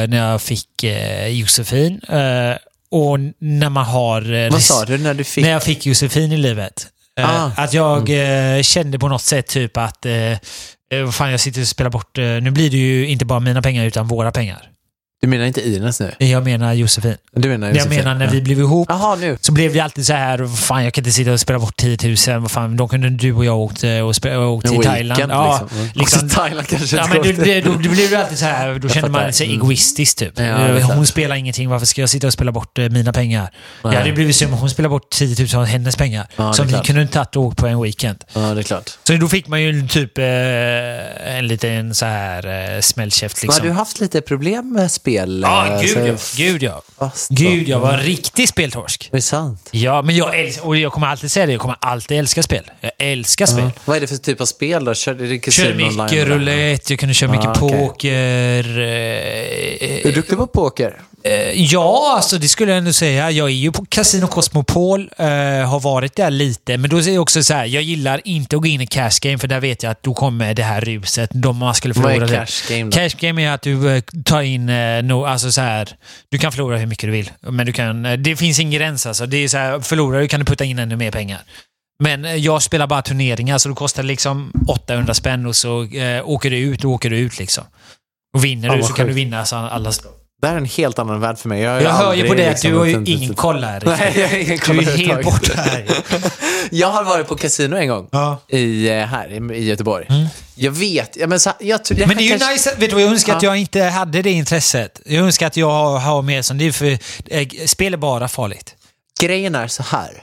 [0.08, 2.00] när jag fick eh, Josefin.
[2.08, 2.56] Eh,
[2.92, 4.32] och när man har...
[4.32, 5.44] Eh, Vad sa du när du fick?
[5.44, 6.86] När jag fick Josefin i livet.
[7.20, 7.50] Eh, Ah.
[7.56, 8.10] Att jag
[8.56, 10.06] eh, kände på något sätt typ att
[11.04, 12.16] vad fan, jag sitter och spelar bort...
[12.16, 14.68] Nu blir det ju inte bara mina pengar utan våra pengar.
[15.22, 16.12] Du menar inte Ines nu?
[16.18, 17.14] Jag menar Josefin.
[17.32, 17.98] Du menar Jag Josefin?
[17.98, 18.30] menar när Ja.
[18.32, 19.38] vi blev ihop Jaha, nu.
[19.40, 21.98] så blev det alltid så här, fan jag kan inte sitta och spela bort 10
[22.28, 22.40] 000.
[22.40, 25.08] Vad fan, då kunde du och jag åkt, eh, och spela, åkt till En Thailand.
[25.18, 25.88] weekend, Ja, liksom.
[25.94, 29.10] Liksom, Thailand kanske Ja, men det, då, då blev det alltid så här, då kände
[29.10, 29.58] man sig Mm.
[29.58, 30.38] egoistisk typ.
[30.38, 33.42] Ja, hon spelar ingenting, varför ska jag sitta och spela bort eh, mina pengar?
[33.84, 33.92] Nej.
[33.94, 36.26] Jag hade blivit sur om hon spelar bort 10 000 av hennes pengar.
[36.36, 38.24] Ja, som vi kunde inte tagit och åkt på en weekend.
[38.32, 38.90] Ja, det är klart.
[39.04, 40.24] Så då fick man ju typ eh,
[41.38, 43.66] en liten så här eh, smällkäft Har liksom.
[43.66, 45.11] du haft lite problem med spel?
[45.42, 46.14] Ja, eh, gud ja.
[46.36, 46.82] Gud ja.
[46.98, 47.86] Fast Gud, jag så.
[47.86, 49.08] var en riktig speltorsk.
[49.10, 49.68] Det är sant.
[49.70, 52.70] Ja, men jag älskar, och jag kommer alltid säga det, jag kommer alltid älska spel.
[52.80, 53.70] Jag älskar spel.
[53.84, 54.94] Vad är det för typ av spel då?
[54.94, 57.78] Kör, är det Körde casino mycket online, roulette, jag kunde köra mycket Ah, okej.
[57.78, 58.78] poker.
[58.78, 61.00] Är Eh, du duktig på poker?
[61.24, 63.30] eh, ja, alltså det skulle jag ändå säga.
[63.30, 65.26] Jag är ju på Casino Cosmopol, eh,
[65.68, 66.76] har varit där lite.
[66.78, 69.10] Men då är det också så här, jag gillar inte att gå in i cash
[69.22, 71.30] game för där vet jag att då kommer det här ruset.
[71.32, 72.46] De man skulle Vad är förlora.
[72.46, 72.96] cash game då?
[72.96, 74.68] Cash game är att du eh, tar in,
[75.02, 75.88] eh, no, alltså så här,
[76.28, 77.30] du kan förlora hur mycket du vill.
[77.40, 79.26] Men du kan, eh, det finns ingen gräns alltså.
[79.26, 81.40] Det är så här, förlorar du kan du putta in ännu mer pengar.
[81.98, 86.28] Men eh, jag spelar bara turneringar så det kostar liksom 800 spänn och så eh,
[86.28, 87.64] åker du ut och åker du ut liksom.
[88.36, 89.16] Och vinner Ja, du så kan du sjukt.
[89.26, 89.92] vinna så alla...
[90.42, 91.60] Det här är en helt annan värld för mig.
[91.60, 93.82] Jag, ju Jag hör ju på det att liksom du har ju ingen koll här.
[93.86, 95.86] Nej, jag har ingen koll Du är helt borta här.
[96.70, 98.08] Jag har varit på kasino en gång.
[98.12, 98.38] Ja.
[98.48, 100.06] I, eh, här i, Göteborg.
[100.54, 101.16] Jag vet.
[101.16, 103.10] Ja, men, så, jag, jag Men det är ju kanske- nice, vet du vad jag
[103.10, 103.48] önskar att Ja.
[103.48, 105.00] jag inte hade det intresset.
[105.06, 108.74] Jag önskar att jag har, har mer som det för eh, spel är bara farligt.
[109.20, 110.22] Grejen är så här.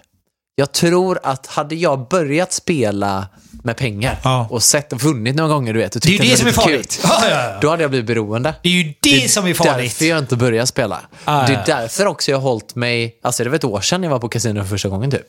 [0.55, 3.27] Jag tror att hade jag börjat spela
[3.63, 4.47] med pengar Ja.
[4.51, 6.51] och sett och vunnit några gånger, du vet, och Det är ju det som är
[6.51, 6.99] farligt.
[7.03, 7.57] Ja, ja.
[7.61, 8.53] Då hade jag blivit beroende.
[8.63, 9.75] Det är ju det, som är farligt.
[9.91, 10.99] därför jag inte börjat spela.
[11.25, 13.19] Det är därför också jag har hållit mig...
[13.23, 15.25] Alltså det var ett år sedan jag var på kasino för första gången typ.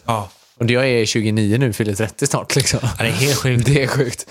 [0.60, 2.80] Och jag är 29 nu, fyller 30 snart liksom.
[2.98, 3.66] Det är helt sjukt.
[3.66, 4.26] Det är sjukt.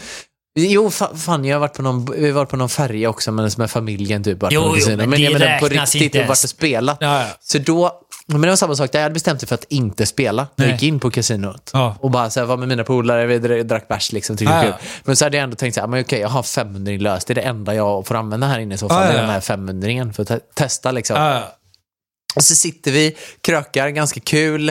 [0.60, 3.32] Jo, fa- fan, jag har varit på någon, vi har varit på någon färja också
[3.32, 4.38] men med familjen typ.
[4.50, 6.98] Jo, jo, men men det jag menar på riktigt inte och varit och spelat.
[7.02, 7.28] Ja, ja.
[7.40, 7.92] Så då,
[8.38, 10.48] men det var samma sak, där jag hade bestämt mig för att inte spela.
[10.56, 10.72] Jag Nej.
[10.74, 11.96] gick in på kasinot Ja.
[12.00, 14.78] och bara så här, var med mina polare, vi dra- drack bärs liksom, tyckte Ja.
[15.04, 17.34] Men så hade jag ändå tänkt så här, men okej, jag har 500 löst, det
[17.34, 19.39] är det enda jag får använda här inne i så fall, Ja, ja, den här
[19.42, 21.42] 500 för att te- testa liksom.
[22.36, 24.70] Och så sitter vi, krökar, ganska kul,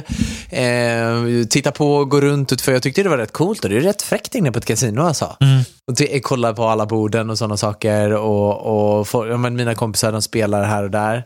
[0.50, 3.80] eh, tittar på, går runt, för jag tyckte det var rätt coolt och det är
[3.80, 5.36] rätt fräckt inne på ett kasino alltså.
[5.40, 5.62] Mm.
[5.90, 10.12] Och t- kollar på alla borden och sådana saker och, och får, ja, mina kompisar
[10.12, 11.24] de spelar här och där.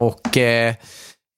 [0.00, 0.74] Och eh,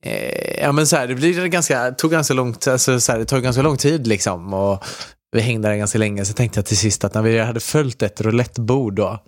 [0.02, 3.24] Eh, ja men så här, det blir ganska, tog ganska långt, alltså så här, det
[3.24, 4.54] tog ganska lång tid liksom.
[4.54, 4.84] Och
[5.32, 8.02] vi hängde där ganska länge, så tänkte jag till sist att när vi hade följt
[8.02, 9.18] ett roulettebord då,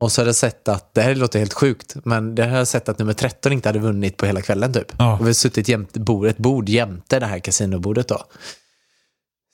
[0.00, 2.68] och så hade jag sett att, det här låter helt sjukt, men det hade jag
[2.68, 4.92] sett att nummer 13 inte hade vunnit på hela kvällen typ.
[4.98, 5.12] Ja.
[5.12, 8.18] Och vi hade suttit jämte bord, ett bord jämte det här kasinobordet då.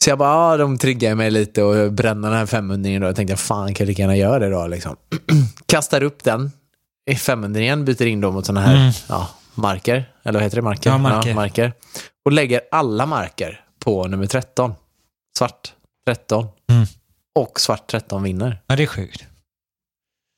[0.05, 3.07] Så jag bara, ja, de triggar mig lite och bränner den här 500 då.
[3.07, 4.97] Jag tänkte, fan kan jag lika gärna göra det då liksom.
[5.67, 6.51] Kastar upp den
[7.11, 8.93] i 500 igen, byter in dem mot sådana här Mm.
[9.09, 10.05] ja, marker.
[10.23, 10.63] Eller vad heter det?
[10.63, 10.91] Marker?
[10.91, 11.35] Ja, marker.
[11.35, 11.73] marker.
[12.25, 14.75] Och lägger alla marker på nummer 13.
[15.39, 15.73] Svart
[16.07, 16.47] 13.
[16.71, 16.87] Mm.
[17.39, 18.63] Och svart 13 vinner.
[18.67, 19.25] Ja, det är sjukt.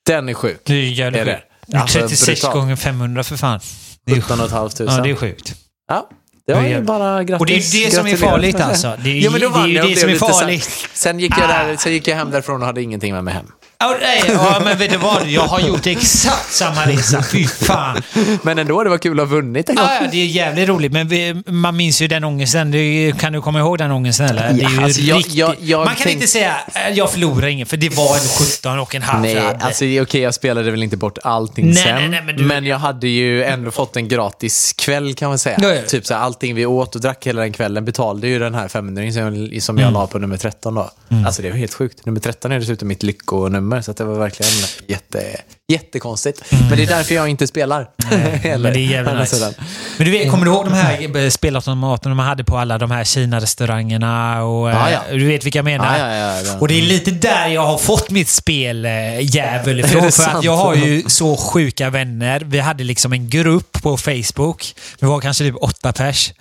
[0.06, 0.60] Den är sjuk.
[0.64, 1.32] Det är jävligt det?
[1.34, 1.44] sjukt.
[1.66, 2.54] Det Alltså, 36 brutalt.
[2.54, 3.60] gånger 500 för fan.
[4.04, 4.70] Det är, ju- 17 500.
[4.96, 5.54] ja, det är sjukt.
[5.88, 6.08] Ja,
[6.46, 7.40] det var Det är ju bara grattis.
[7.40, 8.96] Och det är ju det som är farligt alltså.
[9.04, 10.88] Det är ju Ja, det, är det blev som är farligt.
[10.94, 11.46] Sen gick, jag Ah.
[11.64, 13.46] där, sen gick jag hem därifrån och hade ingenting med mig hem.
[13.80, 15.26] Ja, nej, ja, men vet du vad?
[15.26, 17.22] Jag har gjort exakt samma resa.
[17.22, 18.02] Fy fan.
[18.42, 19.84] Men ändå, det var kul att ha vunnit en gång.
[19.84, 22.70] Ja, ja, det är jävligt roligt, men vi, man minns ju den ångesten.
[22.70, 24.56] Det, kan du komma ihåg den ångesten eller?
[24.60, 27.76] Ja, alltså, jag- jag- jag man kan tänk- inte säga äh, jag förlorar inget, för
[27.76, 31.18] det var ändå 17 och en halv Nej, alltså okej, jag spelade väl inte bort
[31.24, 31.94] allting Nej, sen.
[31.94, 35.38] nej, nej, men men, du- jag hade ju ändå fått en gratis kväll kan man
[35.38, 35.58] säga.
[35.62, 35.82] Ja.
[35.88, 38.68] Typ så här, allting vi åt och drack hela den kvällen betalade ju den här
[38.68, 39.84] 500 som jag, som Mm.
[39.84, 40.90] jag la på nummer 13 då.
[41.26, 42.06] Alltså det var helt sjukt.
[42.06, 44.52] Nummer 13 är dessutom mitt lyckonummer, så att det var verkligen
[44.86, 45.40] jätte,
[45.72, 46.42] jättekonstigt.
[46.50, 47.88] Men det är därför jag inte spelar.
[48.10, 48.62] Mm.
[48.62, 49.36] Men det är jävligt nice.
[49.36, 49.54] sidan.
[49.96, 52.90] Men du vet, kommer du ihåg de här eh, spelautomaterna man hade på alla de
[52.90, 54.42] här Kina-restaurangerna?
[54.42, 55.16] Och, eh, Ja, ja.
[55.16, 55.98] Du vet vilka jag menar?
[56.44, 56.58] Ja.
[56.58, 60.12] Och det är lite där jag har fått mitt speldjävul Är ifrån.
[60.12, 62.42] För att jag har ju så sjuka vänner.
[62.44, 64.74] Vi hade liksom en grupp på Facebook.
[65.00, 66.32] Vi var kanske typ åtta pers.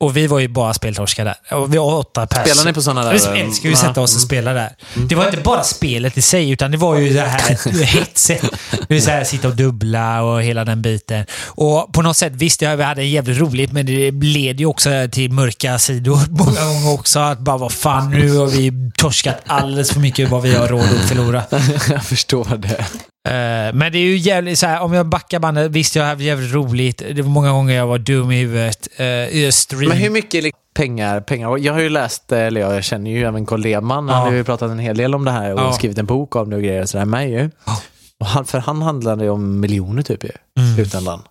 [0.00, 1.34] Och vi var ju bara speltorskar där.
[1.50, 2.50] Och vi var åtta pers.
[2.50, 4.70] Spelar ni på såna där, Vi älskar ju att sätta oss och spela där.
[4.94, 8.42] Det var inte bara spelet i sig, utan det var ju det här hetset.
[8.70, 11.26] Det vill säga sitta och dubbla och hela den biten.
[11.46, 14.90] Och på något sätt, visst, ja, vi hade jävligt roligt, men det led ju också
[15.12, 17.18] till mörka sidor många gånger också.
[17.18, 20.80] Att bara, vad fan, nu har vi torskat alldeles för mycket vad vi har råd
[21.00, 21.42] att förlora.
[21.90, 22.86] jag förstår det.
[23.28, 26.24] Eh, men det är ju jävligt så här, om jag backar bandet, visst jag hade
[26.24, 26.98] jävligt roligt.
[26.98, 28.88] Det var många gånger jag var dum i huvudet.
[29.00, 29.88] Uh, stream.
[29.88, 31.58] Men hur mycket liksom, pengar, pengar?
[31.58, 34.14] Jag har ju läst, eller jag känner ju även Carl Lehmann, Ja.
[34.14, 35.72] han har ju pratat en hel del om det här och Ja.
[35.72, 37.50] skrivit en bok om det och grejer och sådär med ju.
[37.66, 37.80] Ja.
[38.20, 40.74] Och han, för han handlade ju om miljoner typ ju, Mm.
[40.74, 41.22] slutändan.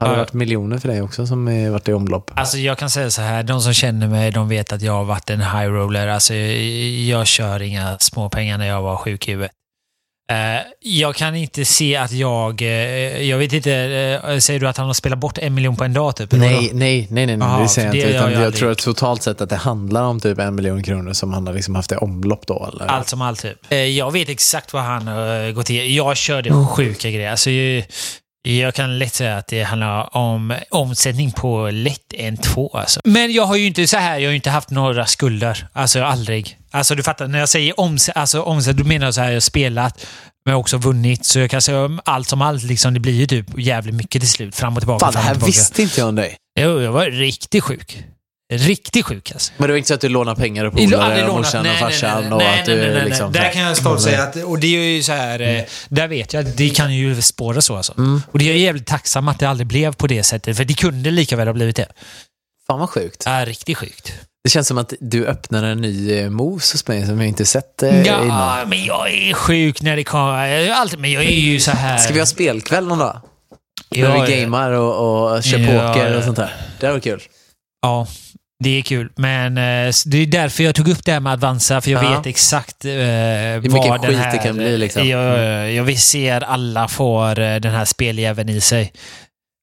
[0.00, 2.30] Har det varit miljoner för dig också som har varit i omlopp?
[2.34, 5.04] Alltså jag kan säga så här, de som känner mig, de vet att jag har
[5.04, 6.08] varit en high roller.
[6.08, 9.50] Alltså jag kör inga småpengar när jag var sjuk i huvudet.
[10.32, 12.68] Eh, jag kan inte se att jag, eh,
[13.22, 13.72] jag vet inte,
[14.24, 16.32] eh, säger du att han har spelat bort en miljon på en dag typ?
[16.32, 16.68] Nej, vadå?
[16.72, 18.08] nej, nej, nej, Jaha, det säger jag inte.
[18.08, 21.12] Utan jag jag, tror att totalt sett att det handlar om typ en miljon kronor
[21.12, 22.70] som han har liksom haft i omlopp då.
[22.72, 22.86] Eller?
[22.86, 23.72] Allt som allt typ.
[23.96, 25.94] Jag vet exakt vad han har gått till.
[25.94, 27.30] Jag körde sjuka grejer.
[27.30, 27.84] Alltså, jag,
[28.42, 32.70] jag kan lätt säga att det handlar om omsättning på lätt en två.
[32.74, 33.00] Alltså.
[33.04, 35.68] Men jag har ju inte så här, jag har ju inte haft några skulder.
[35.72, 36.56] Alltså aldrig.
[36.76, 39.36] Alltså du fattar, när jag säger omsättning, alltså, omsätt, då menar jag så här, jag
[39.36, 40.06] har spelat,
[40.44, 41.24] men jag också vunnit.
[41.24, 44.30] Så jag kan säga allt som allt, liksom, det blir ju typ jävligt mycket till
[44.30, 44.56] slut.
[44.56, 45.04] Fram och tillbaka.
[45.04, 45.46] Fan, det här tillbaka.
[45.46, 46.36] visste inte jag om dig.
[46.60, 48.04] Jo, jag var riktigt sjuk.
[48.52, 49.52] Riktigt sjuk alltså.
[49.56, 51.72] Men det var inte så att du lånade pengar av polare och morsan och Nej,
[51.72, 53.04] nej, farsan nej, och nej, att du nej, nej, nej.
[53.04, 53.32] liksom...
[53.32, 56.32] Där kan jag stolt säga att, och det är ju så här, eh, där vet
[56.32, 57.94] jag det kan ju spåra så alltså.
[57.98, 58.22] Mm.
[58.32, 60.74] Och det är jag jävligt tacksam att det aldrig blev på det sättet, för det
[60.74, 61.88] kunde lika väl ha blivit det.
[62.66, 63.24] Fan vad sjukt.
[63.24, 64.12] Det är riktigt sjukt.
[64.46, 67.46] Det känns som att du öppnar en ny eh, mos hos mig som jag inte
[67.46, 68.26] sett eh, innan.
[68.28, 70.70] Ja, men jag är sjuk när det kommer.
[70.70, 71.98] Alltid, men jag är ju så här...
[71.98, 73.20] Ska vi ha spelkväll någon dag?
[73.88, 76.18] Ja, När vi gamar och, och kör Ja, poker ja.
[76.18, 76.52] och sånt där.
[76.80, 77.22] Det var kul.
[77.82, 78.06] Ja,
[78.64, 79.12] det är kul.
[79.16, 82.16] Men eh, det är därför jag tog upp det här med Advanza, för jag Ja.
[82.18, 84.32] vet exakt eh, mycket vad den här...
[84.32, 85.08] det kan bli, liksom.
[85.08, 88.92] Jag, jag vill se alla får eh, den här speljäveln i sig.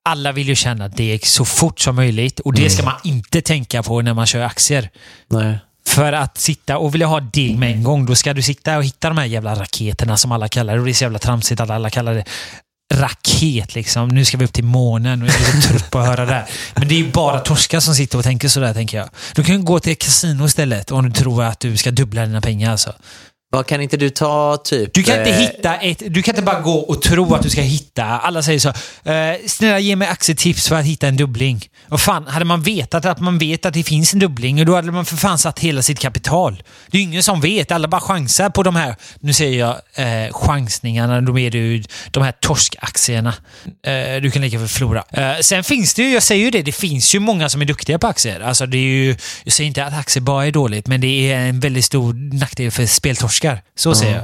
[0.09, 3.83] Alla vill ju tjäna deg så fort som möjligt och det ska man inte tänka
[3.83, 4.89] på när man kör aktier.
[5.27, 5.57] Nej.
[5.87, 8.83] För att sitta och vilja ha deg med en gång, då ska du sitta och
[8.83, 10.79] hitta de här jävla raketerna som alla kallar det.
[10.79, 12.25] Och det är så jävla tramsigt att alla kallar det
[12.93, 14.07] raket liksom.
[14.07, 16.33] Nu ska vi upp till månen och jag är så trött på att höra det
[16.33, 16.45] här.
[16.75, 19.09] Men det är ju bara torskar som sitter och tänker sådär, tänker jag.
[19.35, 22.25] Du kan ju gå till ett kasino istället om du tror att du ska dubbla
[22.25, 22.93] dina pengar alltså.
[23.53, 24.93] Vad kan inte du ta typ...
[24.93, 26.03] Du kan inte eh, hitta ett...
[26.07, 28.03] Du kan inte bara gå och tro att du ska hitta...
[28.03, 28.69] Alla säger så.
[29.09, 31.69] Eh, snälla ge mig aktietips för att hitta en dubbling.
[31.89, 34.91] Och fan, hade man vetat att man vet att det finns en dubbling, då hade
[34.91, 36.63] man för fan satt hela sitt kapital.
[36.87, 37.71] Det är ju ingen som vet.
[37.71, 41.83] Alla bara chansar på de här, nu säger jag eh, chansningarna, då är det ju
[42.11, 43.33] de här torskaktierna.
[43.85, 45.03] Eh, du kan lika väl förlora.
[45.11, 47.65] Eh, sen finns det ju, jag säger ju det, det finns ju många som är
[47.65, 48.39] duktiga på aktier.
[48.39, 51.37] Alltså det är ju, jag säger inte att aktier bara är dåligt, men det är
[51.37, 52.85] en väldigt stor nackdel för
[53.43, 53.61] speltorskar.
[53.75, 54.23] Så säger jag.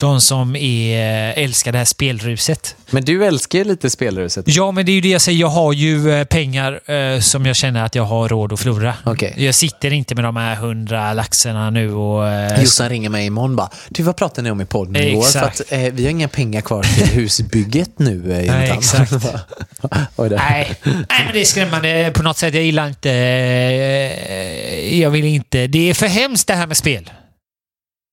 [0.00, 2.76] De som är, älskar det här spelruset.
[2.90, 4.44] Men du älskar ju lite spelhuset.
[4.48, 5.40] Ja, men det är ju det jag säger.
[5.40, 8.94] Jag har ju eh, pengar eh, som jag känner att jag har råd att förlora.
[9.04, 9.34] Okej.
[9.36, 12.28] Jag sitter inte med de här hundra laxarna nu och...
[12.28, 15.22] Eh, Jossan ringer mig imorgon bara, du vad pratade ni om i podden igår?
[15.22, 15.60] För Exakt.
[15.60, 18.32] att eh, vi har inga pengar kvar till husbygget nu.
[18.32, 19.12] Eh, Nej, Jonathan." exakt.
[20.16, 20.28] Oj.
[20.30, 22.54] Nej, nej, det är skrämmande på något sätt.
[22.54, 23.10] Jag gillar inte...
[23.10, 25.66] eh, Jag vill inte...
[25.66, 27.10] Det är för hemskt det här med spel.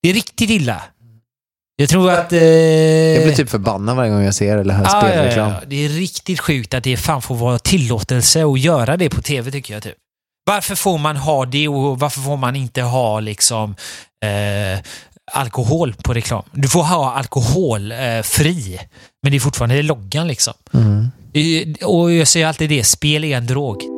[0.05, 0.81] Det är riktigt illa.
[1.75, 2.33] Jag tror att...
[2.33, 5.51] eh, Jag blir typ förbannad varje gång jag ser eller hör ja, ja, spelreklam.
[5.51, 5.61] ja.
[5.67, 9.51] Det är riktigt sjukt att det fan får vara tillåtelse att göra det på tv,
[9.51, 9.83] tycker jag.
[9.83, 9.95] Typ.
[10.45, 13.75] Varför får man ha det och varför får man inte ha liksom
[14.25, 14.79] eh,
[15.31, 16.43] alkohol på reklam?
[16.51, 20.53] Du får ha alkohol eh, men det är fortfarande loggan liksom.
[20.73, 21.11] Mm.
[21.83, 23.94] Och jag säger alltid det, spel är en drog.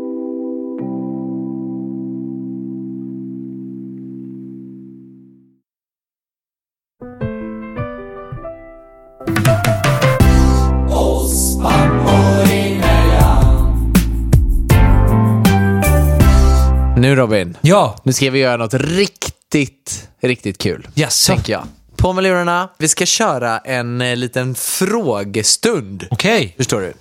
[17.07, 20.87] Nu Robin, Ja, nu ska vi göra något riktigt, riktigt kul.
[20.93, 21.33] jaså.
[21.33, 21.63] Tänker jag.
[21.95, 22.69] På med lurarna.
[22.77, 26.07] Vi ska köra en eh, liten frågestund.
[26.11, 26.53] Okej.
[26.57, 26.93] Förstår du?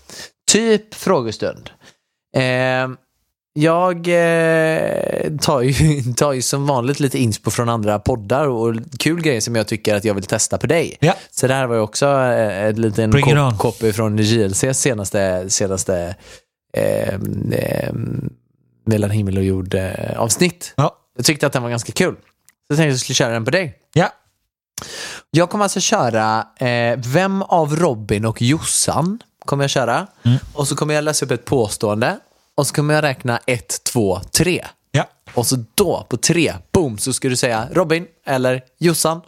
[0.53, 1.71] Typ frågestund.
[2.37, 2.43] Eh,
[3.53, 9.23] jag eh, tar, ju, tar ju som vanligt lite inspo från andra poddar och kul
[9.23, 10.97] grejer som jag tycker att jag vill testa på dig.
[11.01, 11.15] Ja.
[11.31, 13.51] Så det här var ju också eh, en liten Bring it on.
[13.53, 16.15] kop- copy från JLCs senaste, senaste
[16.77, 17.15] eh,
[17.53, 17.91] eh,
[18.87, 20.75] Mellan himmel och jord eh, avsnitt.
[20.77, 20.97] Ja.
[21.17, 22.15] Jag tyckte att den var ganska kul.
[22.15, 22.23] Så
[22.69, 23.79] jag tänkte att jag skulle köra den på dig.
[23.93, 24.13] Ja.
[25.31, 30.07] Jag kommer alltså köra eh, Vem av Robin och Jossan kommer jag köra.
[30.23, 30.39] Mm.
[30.55, 32.19] Och så kommer jag läsa upp ett påstående.
[32.55, 34.67] Och så kommer jag räkna 1, 2, 3.
[34.91, 35.05] Ja.
[35.35, 39.21] Och så då, på tre, boom, så ska du säga Robin eller Jossan.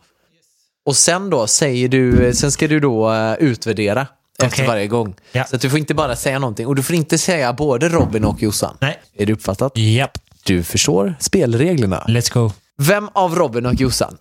[0.84, 4.06] Och sen då säger du, sen ska du då eh, utvärdera
[4.42, 5.14] efter varje gång.
[5.32, 5.44] Ja.
[5.44, 6.66] Så att du får inte bara säga någonting.
[6.66, 8.76] Och du får inte säga både Robin och Jossan.
[8.80, 9.00] Nej.
[9.14, 9.72] Är det uppfattat?
[9.76, 10.18] Japp.
[10.44, 12.04] Du förstår spelreglerna.
[12.08, 12.50] Let's go.
[12.78, 14.16] Vem av Robin och Jossan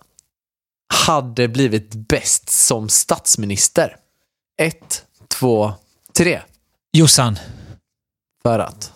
[1.06, 3.96] hade blivit bäst som statsminister?
[4.62, 5.72] Ett, två,
[6.16, 6.40] tre.
[6.92, 7.38] Jossan.
[8.42, 8.92] För att?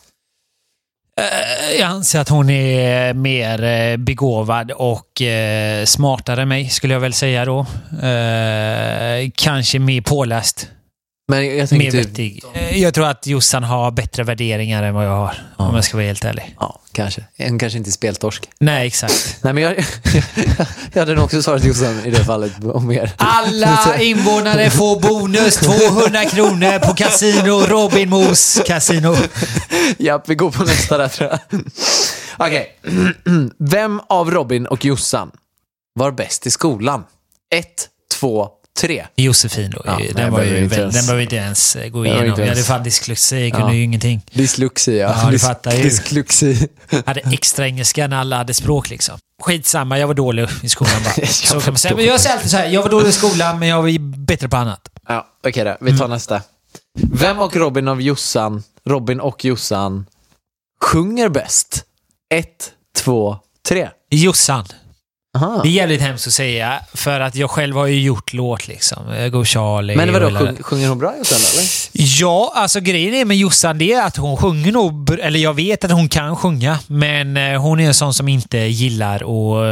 [1.21, 6.95] Eh, Jag anser att hon är mer eh, begåvad och eh, smartare än mig, skulle
[6.95, 7.67] jag väl säga då.
[9.35, 10.69] Kanske mer påläst.
[11.29, 11.91] Men jag Mer tänkte...
[11.91, 12.45] typ- vettig.
[12.55, 15.97] Eh, Jag tror att Jossan har bättre värderingar än vad jag har, om jag ska
[15.97, 16.57] vara helt ärlig.
[16.61, 17.25] Ja, kanske.
[17.37, 18.49] En kanske inte är speltorsk.
[18.61, 19.39] Nej, exakt.
[19.43, 19.75] Nej, men jag,
[20.93, 23.13] jag hade nog också svarat Jossan i det fallet om er.
[23.17, 29.17] Alla invånare får bonus 200 kronor på Casino Robin Moos Casino.
[29.99, 31.61] Ja, vi går på nästa där tror jag.
[32.39, 32.79] Okej.
[33.59, 35.31] Vem av Robin och Jossan
[35.95, 37.05] var bäst i skolan?
[37.55, 37.89] Ett,
[38.21, 38.49] två,
[38.81, 39.07] tre.
[39.17, 39.83] Josefin då.
[39.85, 41.99] Ja, nej, den, var behöver ju, inte ens- den behöver vi inte ens eh, gå
[41.99, 42.25] var igenom.
[42.27, 44.23] inte Jag hade ens- fan dyslexi, jag kunde ju ingenting.
[44.33, 45.15] Dysluxi, ja.
[45.23, 45.83] Ja, du Dys- fattar ju.
[45.83, 46.69] Dysluxi.
[46.91, 49.19] Jag hade extra engelska när alla hade språk liksom.
[49.43, 51.27] Skitsamma, jag var dålig i skolan bara.
[51.27, 51.97] Så var kan man säga.
[51.97, 54.49] Men jag säger alltid så här, jag var dålig i skolan men jag var bättre
[54.49, 54.89] på annat.
[55.09, 55.77] Ja, okej då.
[55.81, 56.43] Vi tar nästa.
[57.13, 60.07] Vem och Robin av Jossan, Robin och Jossan
[60.81, 61.85] sjunger bäst?
[62.35, 63.89] Ett, två, tre.
[64.11, 64.65] Jossan.
[65.39, 65.61] Aha.
[65.63, 69.29] Det är jävligt hemskt att säga, för att jag själv har ju gjort låt liksom.
[69.33, 71.69] Går Charlie Men vadå, sjung, sjunger hon bra Jossan eller?
[72.21, 75.85] Ja, alltså grejen är med Jossan det är att hon sjunger nog, eller jag vet
[75.85, 79.67] att hon kan sjunga, men eh, hon är en sån som inte gillar att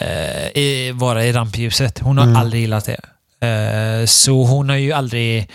[0.00, 1.98] eh, i- vara i rampljuset.
[1.98, 3.00] Hon har aldrig gillat det.
[3.46, 5.50] Eh, så hon har ju aldrig...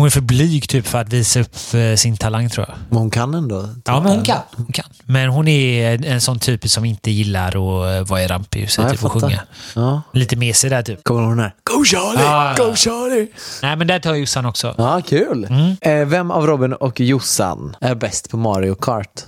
[0.00, 2.76] Hon är för blyg typ för att visa upp eh, sin talang tror jag.
[2.88, 3.68] Men hon kan ändå.
[3.84, 4.38] Ja, men hon kan.
[4.56, 4.84] Hon kan.
[5.04, 8.90] Men hon är en sån typ som inte gillar att eh, vara i rampljuset Ja,
[8.90, 9.40] typ, och sjunga.
[9.74, 10.02] Ja.
[10.12, 11.04] Lite mesig där typ.
[11.04, 11.54] Kommer hon här?
[11.64, 12.22] Go Charlie!
[12.22, 12.54] Ja.
[12.56, 13.28] Go Charlie!
[13.62, 14.74] Nej, men där tar Jossan också.
[14.78, 15.44] Ja, kul.
[15.50, 15.76] Mm.
[15.80, 19.20] Eh, vem av Robin och Jossan är bäst på Mario Kart?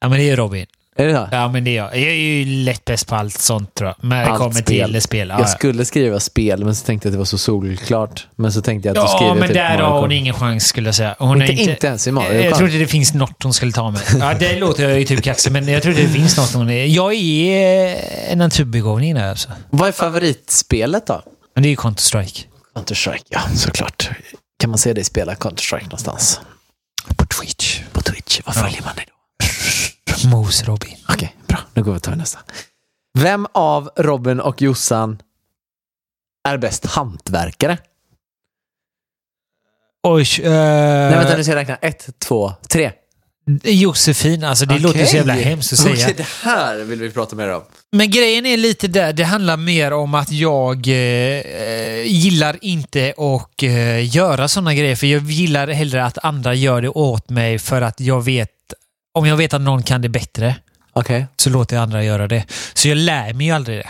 [0.00, 0.66] Ja, men det är Robin.
[0.96, 1.28] Är det så?
[1.30, 1.86] Ja, men det är jag.
[1.96, 4.08] Jag är ju lätt bäst på allt sånt tror jag.
[4.08, 4.92] När det Allt kommer spel.
[4.92, 5.28] till spel.
[5.28, 5.46] Ja, Jag ja.
[5.46, 8.26] skulle skriva spel, men så tänkte jag att det var så solklart.
[8.36, 10.66] Men så tänkte jag att du Ja, skriver men typ där har hon ingen chans
[10.66, 11.14] skulle jag säga.
[11.18, 12.56] Hon Inte- är inte ens i Mario Jag Kart.
[12.58, 14.00] tror inte det finns något hon skulle ta med.
[14.20, 16.70] Ja, det låter jag ju typ kaxig, men jag tror inte det finns något hon
[16.70, 16.84] är.
[16.86, 17.96] Jag är
[18.30, 19.48] en naturbegåvning där alltså.
[19.70, 21.22] Vad är favoritspelet då?
[21.54, 22.44] Men det är ju Counter-Strike.
[22.76, 24.10] Counter-Strike, ja såklart.
[24.60, 26.40] Kan man se dig spela Counter-Strike någonstans?
[27.16, 27.80] På Twitch.
[27.92, 28.40] På Twitch.
[28.44, 29.13] Vad följer man dig då?
[30.24, 30.96] Mos Robin.
[31.08, 31.58] Okej, bra.
[31.74, 32.38] Nu går vi och tar nästa.
[33.18, 35.22] Vem av Robin och Jossan
[36.48, 37.78] är bäst hantverkare?
[40.02, 41.76] Oj, eh, Nej, vänta, nu ska jag räkna.
[41.76, 42.92] Ett, två, tre.
[43.62, 45.94] Josefin, alltså det låter så jävla hemskt att säga.
[45.94, 47.62] Okej, det här vill vi prata mer om.
[47.92, 53.62] Men grejen är lite där, det handlar mer om att jag eh, gillar inte att
[53.62, 54.96] eh, göra sådana grejer.
[54.96, 58.50] För jag gillar hellre att andra gör det åt mig för att jag vet,
[59.14, 60.56] om jag vet att någon kan det bättre
[60.92, 61.26] Okej.
[61.36, 62.44] så låter jag andra göra det.
[62.74, 63.88] Så jag lär mig ju aldrig det.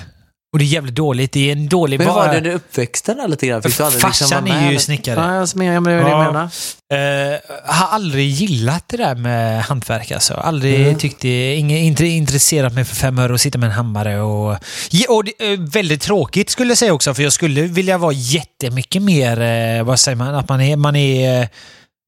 [0.52, 1.32] Och det är jävligt dåligt.
[1.32, 3.62] Det är en dålig Men hur var det under uppväxten där lite grann?
[3.62, 4.72] Fick du aldrig Farsan liksom vara är med?
[4.72, 5.20] ju snickare.
[5.20, 6.24] Ja, jag men, jag men, det jag Ja.
[6.32, 7.32] menar.
[7.32, 10.34] Eh, har aldrig gillat det där med hantverk alltså.
[10.34, 10.98] Aldrig Mm.
[10.98, 14.56] tyckt det, ingen, inte intresserat mig för fem öre och sitta med en hammare och...
[14.90, 18.12] Ja, och det, är väldigt tråkigt skulle jag säga också, för jag skulle vilja vara
[18.12, 21.48] jättemycket mer, eh, vad säger man, att man är, man är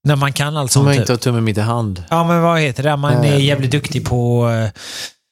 [0.07, 0.86] eh, när man kan allt sånt.
[0.86, 1.00] jag Typ.
[1.00, 2.04] inte har tummen mitt i hand.
[2.11, 2.96] Ja, men vad heter det?
[2.96, 3.44] Man är Eh.
[3.44, 4.48] jävligt duktig på...
[4.50, 4.70] eh,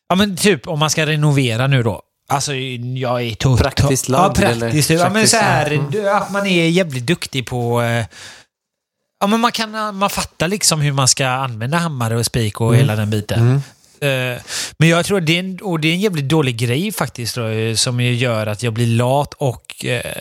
[0.09, 2.03] Ja, men typ om man ska renovera nu då.
[2.29, 4.91] Alltså, jag är tot- Praktiskt Ja, lagd, praktiskt.
[4.91, 5.01] eller?
[5.05, 6.17] Ja, men så här, mm.
[6.17, 7.83] att man är jävligt duktig på...
[7.83, 8.05] eh,
[9.21, 12.77] Ja, men man, kan, man fattar liksom hur man ska använda hammare och spik och
[12.77, 13.41] hela den biten.
[14.01, 14.35] Mm.
[14.35, 14.41] Eh,
[14.79, 17.35] Men jag tror att det är en, och det är en jävligt dålig grej faktiskt
[17.35, 20.15] då, eh, som gör att jag blir lat och eh,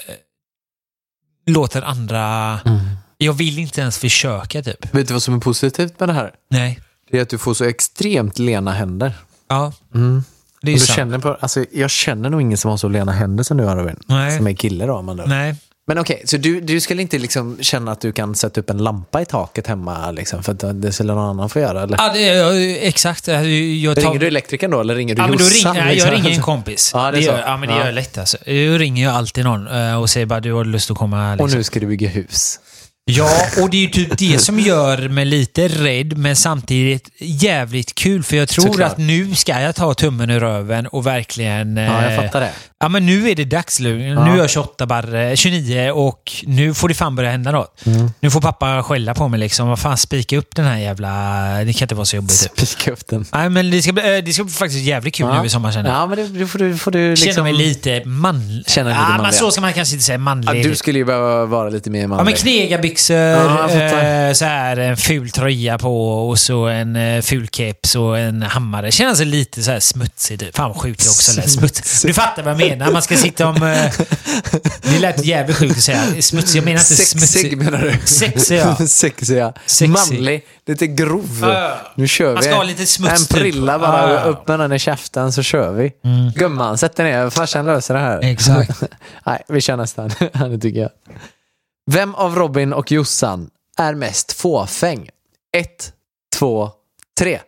[1.48, 2.60] låter andra...
[2.66, 2.80] Mm.
[3.18, 4.96] Jag vill inte ens försöka typ.
[4.96, 6.32] Vet du vad som är positivt med det här?
[6.50, 6.80] Nej.
[7.12, 9.14] Det är att du får så extremt lena händer.
[9.50, 10.24] Ja, Mm.
[10.62, 10.96] det är du sant.
[10.96, 13.76] känner på, alltså, jag känner nog ingen som har så lena händer som du har
[13.76, 14.00] Robin.
[14.08, 14.38] Nej.
[14.38, 15.02] Som är kille då.
[15.02, 15.24] Man då.
[15.28, 15.56] Nej.
[15.88, 18.78] Men okej, så du, du skulle inte liksom känna att du kan sätta upp en
[18.78, 21.84] lampa i taket hemma liksom, för att det skulle någon annan få göra?
[21.84, 21.98] Eller?
[21.98, 23.28] Ja, det, exakt.
[23.28, 24.02] Jag tar...
[24.02, 25.76] Ringer du elektrikern då eller ringer du Ja, men då Jossan?
[25.76, 26.24] ring, nej, jag liksom?
[26.24, 26.92] ringer en kompis.
[26.94, 27.80] Ja, det det gör, ja, men det Ja.
[27.80, 28.50] gör jag lätt alltså.
[28.50, 31.32] Jag ringer ju alltid någon eh, och säger bara du har lust att komma.
[31.32, 31.44] Liksom.
[31.46, 32.60] Och nu ska du bygga hus.
[33.06, 33.30] Ja,
[33.62, 38.24] och det är ju typ det som gör mig lite rädd, men samtidigt jävligt kul.
[38.24, 38.92] För jag tror Såklart.
[38.92, 41.78] att nu ska jag ta tummen ur röven och verkligen...
[41.78, 42.52] Ja, jag eh, fattar det.
[42.80, 43.80] Ja, men nu är det dags.
[43.80, 44.26] Nu Ja.
[44.26, 47.86] Nu är jag 28 barre, 29 och nu får det fan börja hända något.
[47.86, 48.12] Mm.
[48.20, 49.68] Nu får pappa skälla på mig liksom.
[49.68, 51.10] Vad fan, spika upp den här jävla...
[51.66, 52.56] Det kan inte vara så jobbigt.
[52.56, 52.68] Typ.
[52.68, 53.26] Spika upp den.
[53.34, 55.72] Nej, men det ska, bli, eh, det ska bli faktiskt jävligt kul nu i sommar
[55.72, 56.00] känner jag.
[56.00, 57.34] Ja, men det, det får du, får du liksom...
[57.34, 58.64] Känner mig lite manlig.
[58.68, 59.52] Känner dig lite ja, men manlig, så ja.
[59.52, 60.64] ska man kanske inte säga Ja, manlig.
[60.64, 62.22] du skulle ju behöva vara lite mer manlig.
[62.22, 62.34] Ja, men
[62.98, 67.96] knegarbyxor, Ja, eh, så här, en ful tröja på och så en eh, ful keps
[67.96, 68.92] och en hammare.
[68.92, 70.40] Känns lite så här smutsig.
[70.40, 70.56] Typ.
[70.56, 71.52] Fan vad sjukt det också lät.
[71.52, 72.02] Smuts.
[72.02, 72.92] Du fattar vad jag menar.
[72.92, 73.56] Man ska sitta om...
[73.64, 73.92] Eh,
[74.82, 76.58] det lät jävligt sjukt att säga smutsig.
[76.58, 77.58] Jag menar inte Sexig smutsig.
[77.58, 78.08] menar du?
[78.08, 78.76] Sexig, ja.
[78.88, 79.54] Sexig, ja.
[79.66, 79.90] Sexig.
[79.90, 81.40] Manlig, lite grov.
[81.42, 81.78] Ja.
[81.96, 82.34] Nu kör vi.
[82.34, 83.38] Man ska ha lite smuts, En typ.
[83.38, 84.20] prilla bara, Ja.
[84.20, 85.92] upp med den i käften så kör vi.
[86.36, 87.30] Gumman, sätt dig ner.
[87.30, 88.20] Farsan löser det här.
[88.24, 88.82] Exakt.
[89.26, 90.10] Nej, vi kör nästan.
[90.50, 90.90] det tycker jag.
[91.92, 95.10] Vem av Robin och Jossan är mest fåfäng?
[95.58, 95.94] Ett,
[96.36, 96.70] två,
[97.20, 97.40] tre.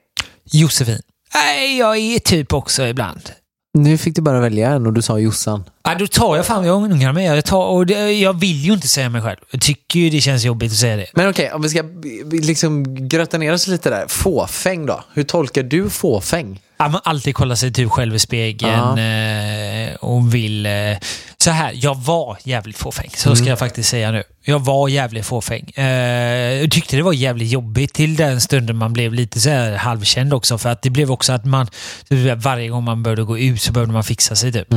[0.51, 1.01] Josefin.
[1.33, 3.31] Nej, jag är typ också ibland.
[3.77, 5.63] Nu fick du bara välja en och du sa Jossan.
[5.83, 7.25] Ja, då tar jag fan, jag ångrar mig.
[7.25, 9.37] Jag, tar, och det, jag vill ju inte säga mig själv.
[9.51, 11.07] Jag tycker ju det känns jobbigt att säga det.
[11.13, 11.83] Men okej, om vi ska
[12.31, 14.07] liksom gröta ner oss lite där.
[14.07, 15.03] Fåfäng då?
[15.13, 16.61] Hur tolkar du fåfäng?
[16.77, 20.67] Ja, man alltid kolla sig typ själv i spegeln eh, och vill...
[21.47, 23.09] Eh, så här, jag var jävligt fåfäng.
[23.15, 23.35] Så Mm.
[23.35, 24.23] ska jag faktiskt säga nu.
[24.43, 25.69] Jag var jävligt fåfäng.
[25.75, 25.83] Eh,
[26.61, 30.33] jag tyckte det var jävligt jobbigt till den stunden man blev lite så här halvkänd
[30.33, 30.57] också.
[30.57, 31.67] För att det blev också att man...
[32.37, 34.67] Varje gång man började gå ut så behövde man fixa sig typ.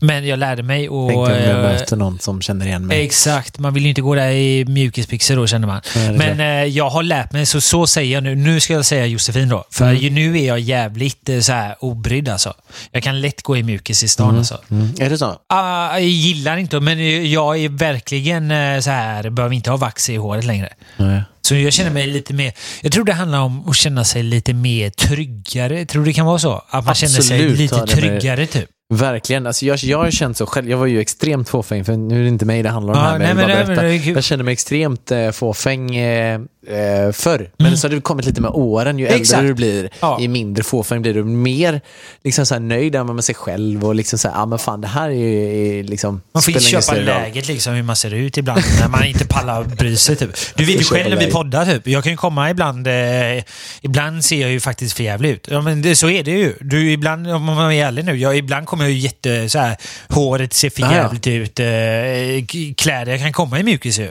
[0.00, 1.08] Men jag lärde mig och...
[1.08, 3.04] Tänk om jag eh, möter någon som känner igen mig.
[3.04, 5.80] Exakt, man vill ju inte gå där i mjukisbyxor då känner man.
[5.96, 6.38] Nej, Men klart.
[6.38, 8.34] eh, jag har lärt mig, så så säger jag nu.
[8.34, 9.64] Nu ska jag säga Josefin då.
[9.70, 10.02] För Mm.
[10.02, 12.54] ju nu är jag jävligt eh, så här obrydd alltså.
[12.92, 14.58] Jag kan lätt gå i mjukis i stan alltså.
[14.70, 14.88] Mm.
[14.98, 15.36] Är det så?
[15.46, 18.48] Ah, jag gillar inte, men jag är verkligen
[18.82, 20.68] så här, behöver inte ha vax i håret längre.
[20.96, 21.22] Nej.
[21.42, 22.52] Så jag känner mig lite mer...
[22.82, 25.84] Jag tror det handlar om att känna sig lite mer tryggare.
[25.86, 26.62] Tror du det kan vara så?
[26.70, 28.68] Att man känner sig Absolut lite tryggare typ.
[28.92, 29.46] Verkligen.
[29.46, 30.70] Alltså jag, jag har känt så själv.
[30.70, 33.06] Jag var ju extremt fåfäng, för nu är det inte mig det handlar om Ja,
[33.06, 33.18] här.
[33.18, 34.14] Men nej, jag, men det- men kul.
[34.14, 36.34] jag kände mig extremt eh, fåfäng eh,
[36.68, 37.50] eh, förr.
[37.58, 38.98] Men så har det kommit lite med åren.
[38.98, 39.32] Ju Exakt.
[39.38, 40.18] äldre du blir, Ja.
[40.20, 41.24] ju mindre fåfäng blir du.
[41.24, 41.80] Mer
[42.24, 44.88] liksom så här nöjd med sig själv och liksom så här, ja men fan det
[44.88, 45.14] här är,
[45.78, 46.20] är liksom...
[46.32, 49.64] Man får ju köpa läget liksom hur man ser ut ibland när man inte pallar
[49.64, 50.30] bry sig typ.
[50.56, 51.86] Du vet ju själv när vi poddar typ.
[51.86, 52.92] Jag kan ju komma ibland, eh,
[53.82, 55.48] ibland ser jag ju faktiskt för jävligt ut.
[55.50, 56.54] Ja men det, så är det ju.
[56.60, 59.76] Du, ibland, om man är ärlig nu, jag, ibland kommer jag ju jätte så här,
[60.08, 60.96] håret ser för Ah, ja.
[60.96, 64.08] jävligt ut, eh, kläder, jag kan komma i mjukis ju.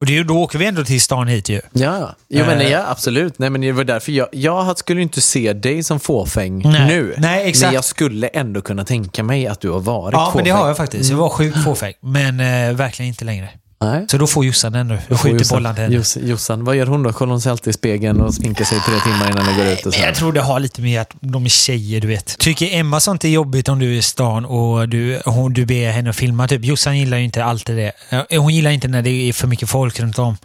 [0.00, 1.60] Och det är ju, då åker vi ändå till stan hit ju.
[1.72, 2.14] Ja, ja.
[2.28, 2.68] Jo, men Eh.
[2.70, 3.38] ja, absolut.
[3.38, 6.86] Nej, men det var därför jag, jag skulle inte se dig som fåfäng Nej.
[6.86, 7.14] nu.
[7.18, 7.66] Nej, exakt.
[7.66, 10.44] Men jag skulle ändå kunna tänka mig att du har varit Ja, men fåfäng.
[10.44, 11.10] det har jag faktiskt.
[11.10, 13.48] Jag var sjukt fåfäng, men eh, verkligen inte längre.
[13.80, 14.04] Nej.
[14.10, 14.98] Så då får Jossan den nu.
[15.08, 15.94] Får skjuter Jossan- bollen till henne.
[15.96, 17.12] Jos- Jossan, vad gör hon då?
[17.12, 19.66] Kollar hon sig alltid i spegeln och sminkar sig i tre timmar innan hon går
[19.66, 19.86] ut?
[19.86, 20.06] Och så här?
[20.06, 22.38] jag tror det har lite med att de är tjejer, du vet.
[22.38, 25.90] Tycker Emma sånt är jobbigt om du är i stan och du, hon, du ber
[25.90, 26.48] henne att filma?
[26.48, 27.92] Typ Jossan gillar ju inte alltid det.
[28.38, 30.36] Hon gillar inte när det är för mycket folk runt om.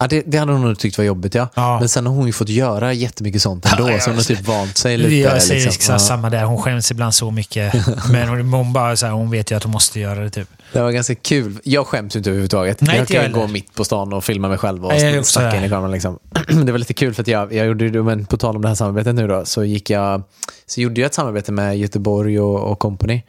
[0.00, 1.48] Ja, det, det hade hon nog tyckt var jobbigt ja.
[1.54, 1.78] Ja.
[1.78, 3.90] Men sen har hon ju fått göra jättemycket sånt ändå.
[3.90, 4.36] Ja, så hon har ja.
[4.36, 5.14] typ vant sig lite.
[5.14, 5.68] Jag säger liksom.
[5.68, 6.44] exakt samma där.
[6.44, 7.74] Hon skäms ibland så mycket.
[8.12, 10.30] Men hon, hon, bara, så här, hon vet ju att hon måste göra det.
[10.30, 10.48] Typ.
[10.72, 11.58] Det var ganska kul.
[11.64, 12.80] Jag skäms inte överhuvudtaget.
[12.80, 15.24] Nej, jag inte jag kan gå mitt på stan och filma mig själv och Nej,
[15.24, 15.90] snacka in i kameran.
[15.90, 16.18] Liksom.
[16.64, 18.68] Det var lite kul för att jag, jag gjorde, ju- men på tal om det
[18.68, 20.22] här samarbetet nu då, så, gick jag,
[20.66, 23.22] så gjorde jag ett samarbete med Göteborg och, och Company.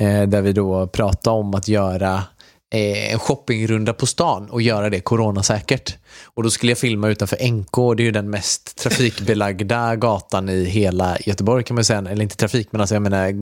[0.00, 2.22] Eh, där vi då pratade om att göra
[2.74, 5.96] Eh, en shoppingrunda på stan och göra det coronasäkert.
[6.34, 10.64] Och då skulle jag filma utanför NK, det är ju den mest trafikbelagda gatan i
[10.64, 11.98] hela Göteborg kan man säga.
[11.98, 13.32] Eller inte trafik, men alltså jag menar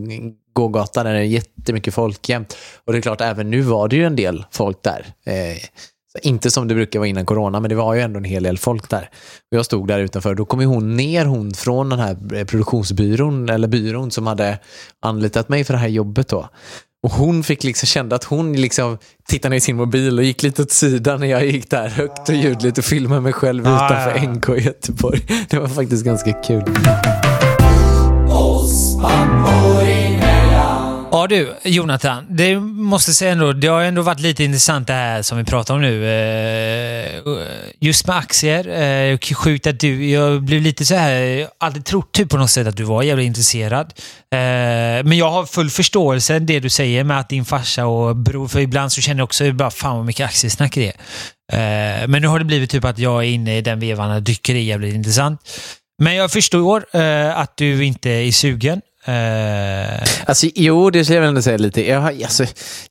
[0.52, 2.56] gågatan där det är jättemycket folk jämt.
[2.84, 5.06] Och det är klart, även nu var det ju en del folk där.
[5.26, 5.58] Eh,
[6.22, 8.58] inte som det brukar vara innan corona, men det var ju ändå en hel del
[8.58, 9.10] folk där.
[9.50, 10.34] Och jag stod där utanför.
[10.34, 14.58] Då kom ju hon ner, hon från den här produktionsbyrån, eller byrån som hade
[15.00, 16.48] anlitat mig för det här jobbet då.
[17.03, 20.42] Och hon fick liksom kände att hon liksom tittade ner i sin mobil och gick
[20.42, 23.86] lite åt sidan när jag gick där högt och ljudligt och filmade mig själv Ah,
[23.86, 24.30] utanför ja, ja.
[24.30, 25.20] NK i Göteborg.
[25.51, 26.64] Det var faktiskt ganska kul.
[31.30, 32.26] Ja du, Jonathan.
[32.30, 35.74] Det måste säga ändå, det har ändå varit lite intressant det här som vi pratar
[35.74, 36.04] om nu.
[36.04, 37.22] Eh, eh,
[37.80, 38.68] just med aktier.
[39.12, 42.36] Eh, sjukt att du, jag blev lite så här, jag har aldrig trott typ på
[42.36, 43.94] något sätt att du var jävligt intresserad.
[45.04, 48.60] Men jag har full förståelse det du säger med att din farsa och bror, för
[48.60, 50.92] ibland så känner jag också bara fan vad mycket aktiesnack det
[51.52, 52.06] är.
[52.06, 54.54] Men nu har det blivit typ att jag är inne i den vevan och tycker
[54.54, 55.40] det är jävligt intressant.
[56.02, 58.80] Men jag förstår eh, att du inte är sugen.
[59.09, 61.88] Eh, Alltså, jo, det skulle jag väl ändå säga lite.
[61.88, 62.44] Jag har, alltså,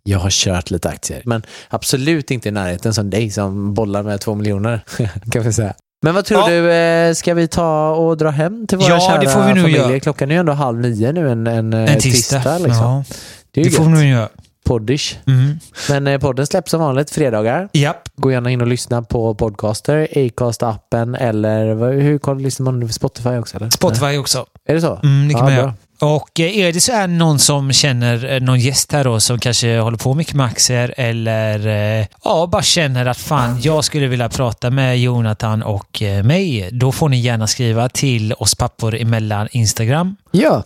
[0.03, 4.22] jag har kört lite aktier, men absolut inte i närheten som dig som bollar med
[4.22, 4.82] två miljoner.
[5.32, 5.74] kan vi säga.
[6.03, 6.47] Men vad tror Ja.
[6.49, 9.47] du, eh, ska vi ta och dra hem till våra Ja, kära det får vi
[9.47, 9.89] nog familjer?
[9.89, 9.99] göra.
[9.99, 12.57] Klockan är ju ändå halv nio nu en, en, eh, en tisdag.
[12.57, 12.74] liksom.
[12.84, 13.03] Ja,
[13.51, 14.30] Det det får vi nog göra.
[14.65, 15.15] Poddish.
[15.28, 15.59] Mm.
[15.89, 17.70] Men eh, podden släpps som vanligt fredagar.
[17.74, 18.09] Japp.
[18.15, 22.89] Gå gärna in och lyssna på Podcaster, Acast-appen eller hur lyssnar man nu?
[22.89, 23.57] Spotify också?
[23.57, 23.70] Eller?
[23.70, 24.45] Spotify också.
[24.68, 24.99] Är det så?
[25.03, 25.61] Mm, det kan Ja, man bra.
[25.63, 25.74] göra.
[26.00, 29.78] Och är det så är någon som känner eh, någon gäst här då som kanske
[29.80, 34.30] håller på mycket med aktier eller eh, ja, bara känner att fan, jag skulle vilja
[34.30, 36.70] prata med Jonathan och eh, mig.
[36.72, 40.16] Då får ni gärna skriva till oss pappor emellan Instagram.
[40.32, 40.64] Ja,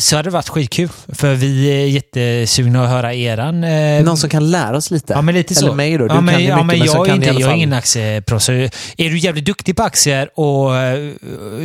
[0.00, 0.88] så hade det varit skitkul.
[1.12, 3.64] För vi är jättesugna att höra eran...
[3.64, 5.12] eh, någon som kan lära oss lite.
[5.12, 5.64] Ja, men lite så.
[5.66, 6.08] Eller mig då.
[6.08, 7.50] Du ja, men, kan ju ja, mycket, men men jag, så är kan inte, jag
[7.50, 8.48] är ingen aktieproffs.
[8.48, 11.12] Är du jävligt duktig på aktier och eh,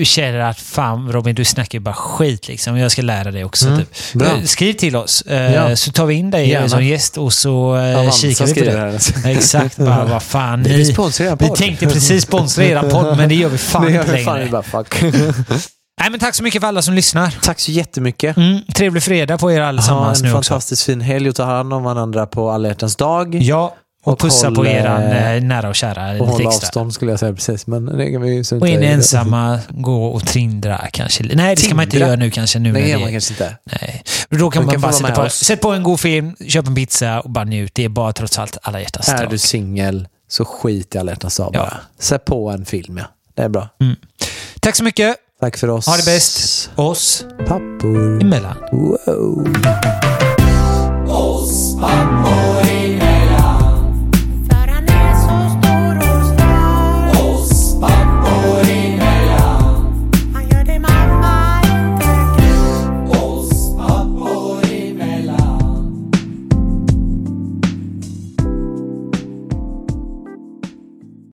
[0.03, 2.77] känner att fan Robin, du snackar ju bara skit liksom.
[2.77, 3.67] Jag ska lära dig också.
[3.67, 3.89] Mm, Typ.
[4.13, 4.27] bra.
[4.27, 5.75] Eh, Skriv till oss eh, Ja.
[5.75, 6.69] så tar vi in dig Gärna.
[6.69, 8.71] som gäst och så eh, Avanza kikar vi på det.
[8.71, 9.31] här.
[9.31, 10.63] Exakt, bara vad fan.
[10.63, 11.55] Vi Ni, vi podd.
[11.55, 14.51] tänkte precis sponsra era podd men det gör vi fan inte vi fan längre.
[14.51, 14.95] bara fuck.
[16.01, 17.37] Nej, men tack så mycket för alla som lyssnar.
[17.41, 18.37] Tack så jättemycket.
[18.37, 20.49] Mm, trevlig fredag på er Ha allesammans en nu också.
[20.51, 23.35] fantastiskt fin helg och ta hand om varandra på alla dag.
[23.35, 26.93] Ja, och, Och pussa på håll, eran eh, eh, nära och kära och hålla avstånd
[26.93, 27.67] skulle jag säga precis.
[27.67, 31.23] Men det kan vi ju Och är ni ensamma, gå och trindra kanske.
[31.35, 32.59] Nej, det ska man inte göra nu kanske.
[32.59, 33.57] Nu är det man är- kanske inte.
[33.63, 34.03] Nej.
[34.29, 36.75] Då kan Man man, kan bara sätta på, sätt på en god film, köp en
[36.75, 37.71] pizza och bara njut.
[37.75, 39.29] Det är bara trots allt alla hjärtans Är dag.
[39.29, 41.59] du singel så skit i alla hjärtans dag Ja.
[41.59, 41.77] bara.
[41.99, 43.03] Sätt på en film ja.
[43.35, 43.69] Det är bra.
[44.59, 45.15] Tack så mycket.
[45.39, 45.87] Tack för oss.
[45.87, 46.69] Ha det bäst.
[46.75, 47.25] Oss.
[47.47, 48.21] Pappor.
[48.21, 48.57] Emellan.
[48.71, 49.47] Wow.
[51.07, 52.16] Oss pappor.